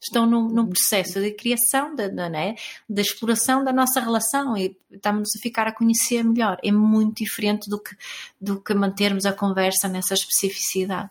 [0.00, 0.68] Estou num, num uhum.
[0.68, 2.54] processo de criação, de, de, né,
[2.88, 6.56] de exploração da nossa relação e estamos a ficar a conhecer melhor.
[6.62, 7.96] É muito diferente do que,
[8.40, 11.10] do que mantermos a conversa nessa especificidade.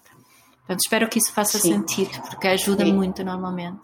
[0.59, 1.73] Portanto, espero que isso faça Sim.
[1.73, 2.93] sentido, porque ajuda Sim.
[2.93, 3.81] muito normalmente.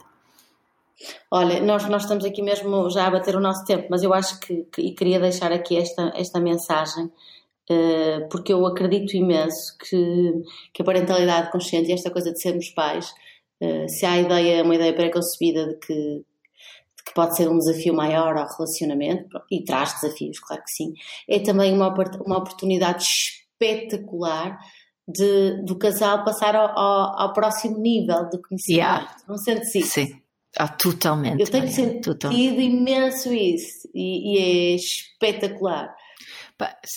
[1.30, 4.38] Olha, nós, nós estamos aqui mesmo já a bater o nosso tempo, mas eu acho
[4.40, 10.32] que, que e queria deixar aqui esta, esta mensagem, uh, porque eu acredito imenso que,
[10.72, 13.12] que a parentalidade consciente e esta coisa de sermos pais,
[13.60, 17.94] uh, se há ideia, uma ideia preconcebida de que, de que pode ser um desafio
[17.94, 20.94] maior ao relacionamento, e traz desafios, claro que sim,
[21.28, 21.92] é também uma,
[22.24, 24.58] uma oportunidade espetacular
[25.06, 28.78] de, do casal passar ao, ao, ao próximo nível de conhecimento.
[28.78, 29.16] Yeah.
[29.28, 29.92] Não sente-se isso?
[29.92, 30.23] Sim.
[30.56, 31.40] Ah, totalmente.
[31.40, 32.60] Eu tenho sentido totalmente.
[32.60, 35.94] imenso isso e, e é espetacular.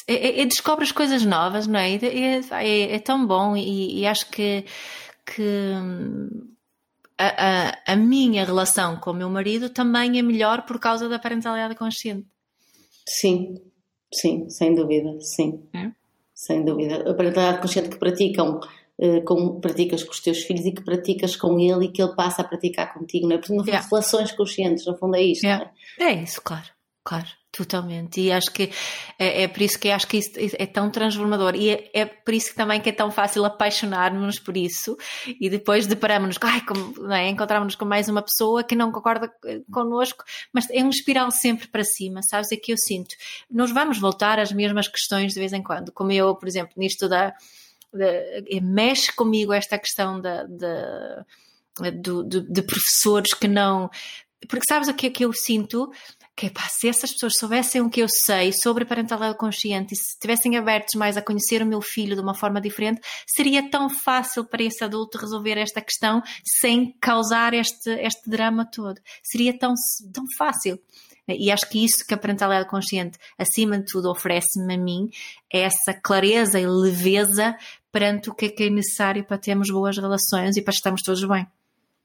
[0.07, 1.95] É, é, é, descobres coisas novas, não é?
[1.95, 4.63] É, é, é tão bom e, e, acho que,
[5.25, 6.29] que hum,
[7.17, 11.17] a, a, a, minha relação com o meu marido também é melhor por causa da
[11.17, 12.27] parentalidade consciente.
[13.07, 13.55] Sim,
[14.13, 15.63] sim, sem dúvida, sim.
[15.73, 15.91] É?
[16.35, 17.09] Sem dúvida.
[17.09, 18.59] A parentalidade consciente que praticam
[19.25, 22.41] com, praticas com os teus filhos e que praticas com ele e que ele passa
[22.41, 23.41] a praticar contigo, não é?
[23.41, 23.87] Fundo, yeah.
[23.87, 25.71] relações conscientes, no fundo é isto, yeah.
[25.99, 26.03] é?
[26.05, 26.67] É isso, claro,
[27.03, 27.27] claro.
[27.49, 28.69] Totalmente, e acho que
[29.17, 32.31] é, é, por isso que acho que isso é tão transformador e é, é por
[32.31, 34.95] isso que também que é tão fácil apaixonar-nos por isso
[35.25, 37.29] e depois deparamos-nos, ai, como, é?
[37.29, 39.31] encontramos-nos com mais uma pessoa que não concorda
[39.71, 40.23] connosco,
[40.53, 42.51] mas é um espiral sempre para cima, sabes?
[42.51, 43.15] É que eu sinto.
[43.49, 47.09] Nós vamos voltar às mesmas questões de vez em quando, como eu, por exemplo, nisto
[47.09, 47.33] da
[48.61, 53.89] mexe comigo esta questão de, de, de, de, professores que não.
[54.47, 55.91] Porque sabes o que é que eu sinto?
[56.35, 59.97] Que pá, se essas pessoas soubessem o que eu sei sobre a parentalidade consciente e
[59.97, 63.89] se estivessem abertos mais a conhecer o meu filho de uma forma diferente, seria tão
[63.89, 66.21] fácil para esse adulto resolver esta questão
[66.59, 69.01] sem causar este, este drama todo.
[69.23, 69.73] Seria tão,
[70.13, 70.79] tão fácil.
[71.27, 75.09] E acho que isso que a parentalidade consciente, acima de tudo, oferece-me a mim
[75.51, 77.55] é essa clareza e leveza
[77.91, 81.23] perante o que é que é necessário para termos boas relações e para estarmos todos
[81.27, 81.47] bem.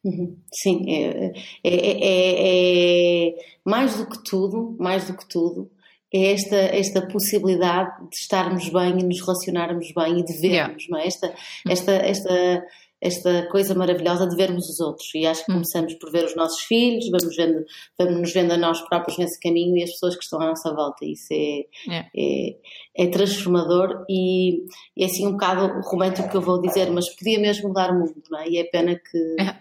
[0.05, 0.37] Uhum.
[0.53, 5.71] Sim, é, é, é, é, mais do que tudo, mais do que tudo,
[6.13, 10.99] é esta, esta possibilidade de estarmos bem e nos relacionarmos bem e de vermos, não
[10.99, 11.07] é?
[11.07, 11.35] Esta,
[11.69, 12.65] esta, esta
[13.03, 15.13] esta coisa maravilhosa de vermos os outros.
[15.13, 15.57] E acho que hum.
[15.57, 17.65] começamos por ver os nossos filhos, vamos, vendo,
[17.99, 20.73] vamos nos vendo a nós próprios nesse caminho e as pessoas que estão à nossa
[20.73, 21.05] volta.
[21.05, 22.07] Isso é, é.
[22.17, 24.65] é, é transformador e
[24.97, 28.23] é assim um bocado romântico que eu vou dizer, mas podia mesmo mudar o mundo,
[28.31, 28.49] não é?
[28.49, 29.57] E é pena que, é.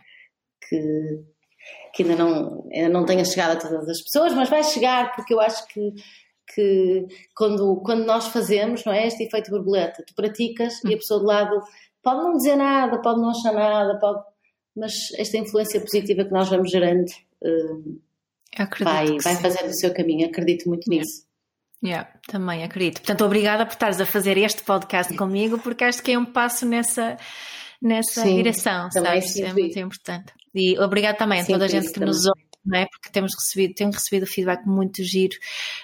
[0.69, 1.23] que,
[1.95, 5.33] que ainda, não, ainda não tenha chegado a todas as pessoas, mas vai chegar porque
[5.33, 5.93] eu acho que
[6.53, 9.07] que quando, quando nós fazemos, não é?
[9.07, 11.61] Este efeito borboleta, tu praticas e a pessoa do lado
[12.01, 14.23] pode não dizer nada, pode não achar nada, pode,
[14.75, 17.07] mas esta influência positiva que nós vamos gerando
[17.43, 18.01] uh,
[18.83, 20.27] vai, vai fazendo o seu caminho.
[20.27, 21.25] Acredito muito nisso.
[21.83, 23.01] Yeah, também acredito.
[23.01, 26.65] Portanto, obrigada por estares a fazer este podcast comigo, porque acho que é um passo
[26.65, 27.17] nessa,
[27.81, 29.35] nessa Sim, direção, sabes?
[29.37, 30.31] É muito importante.
[30.53, 32.09] E obrigado também a toda a gente que também.
[32.09, 32.85] nos ouve é?
[32.85, 35.35] Porque temos recebido, tenho recebido feedback muito giro.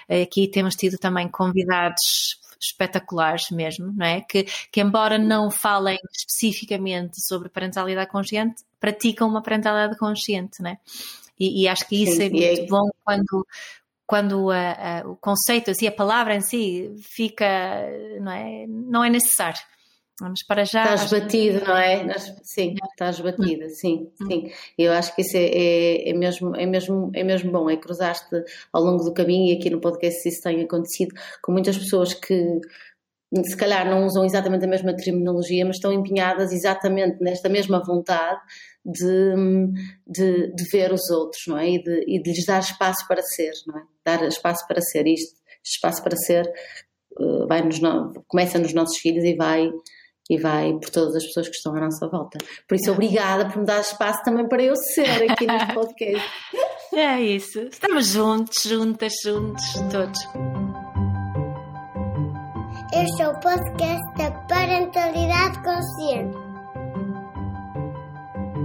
[0.08, 4.20] Eh, aqui temos tido também convidados espetaculares mesmo, não é?
[4.20, 10.78] Que, que embora não falem especificamente sobre parentalidade consciente, praticam uma parentalidade consciente, não é?
[11.38, 12.66] E, e acho que isso Sim, é muito é...
[12.66, 13.46] bom quando,
[14.06, 17.46] quando a, a, o conceito assim, a palavra em si fica,
[18.20, 19.60] não é, não é necessário.
[20.20, 20.94] Vamos para já.
[20.94, 22.18] Estás batido, não é?
[22.42, 24.26] Sim, estás batida, sim, hum.
[24.26, 24.52] sim.
[24.76, 28.42] Eu acho que isso é, é, é, mesmo, é, mesmo, é mesmo bom, é cruzar-te
[28.72, 32.60] ao longo do caminho e aqui no podcast isso tem acontecido com muitas pessoas que
[33.44, 38.40] se calhar não usam exatamente a mesma terminologia, mas estão empenhadas exatamente nesta mesma vontade
[38.84, 39.34] de,
[40.06, 41.70] de, de ver os outros, não é?
[41.70, 43.82] E de, e de lhes dar espaço para ser, não é?
[44.04, 46.50] Dar espaço para ser isto, espaço para ser
[47.20, 47.80] eh, vai nos,
[48.26, 49.70] começa nos nossos filhos e vai
[50.28, 52.38] e vai por todas as pessoas que estão à nossa volta.
[52.66, 56.28] Por isso, obrigada por me dar espaço também para eu ser aqui neste podcast.
[56.92, 57.60] É isso.
[57.60, 60.18] Estamos juntos, juntas, juntos, todos.
[62.92, 66.36] Este é o podcast da Parentalidade Consciente.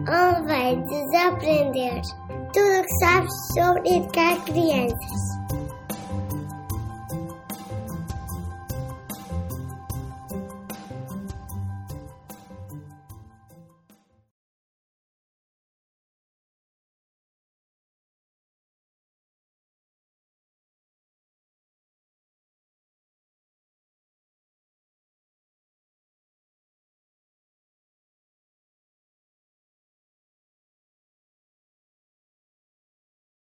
[0.05, 2.01] Onde vai desaprender
[2.53, 5.62] tudo o que sabes sobre educar crianças.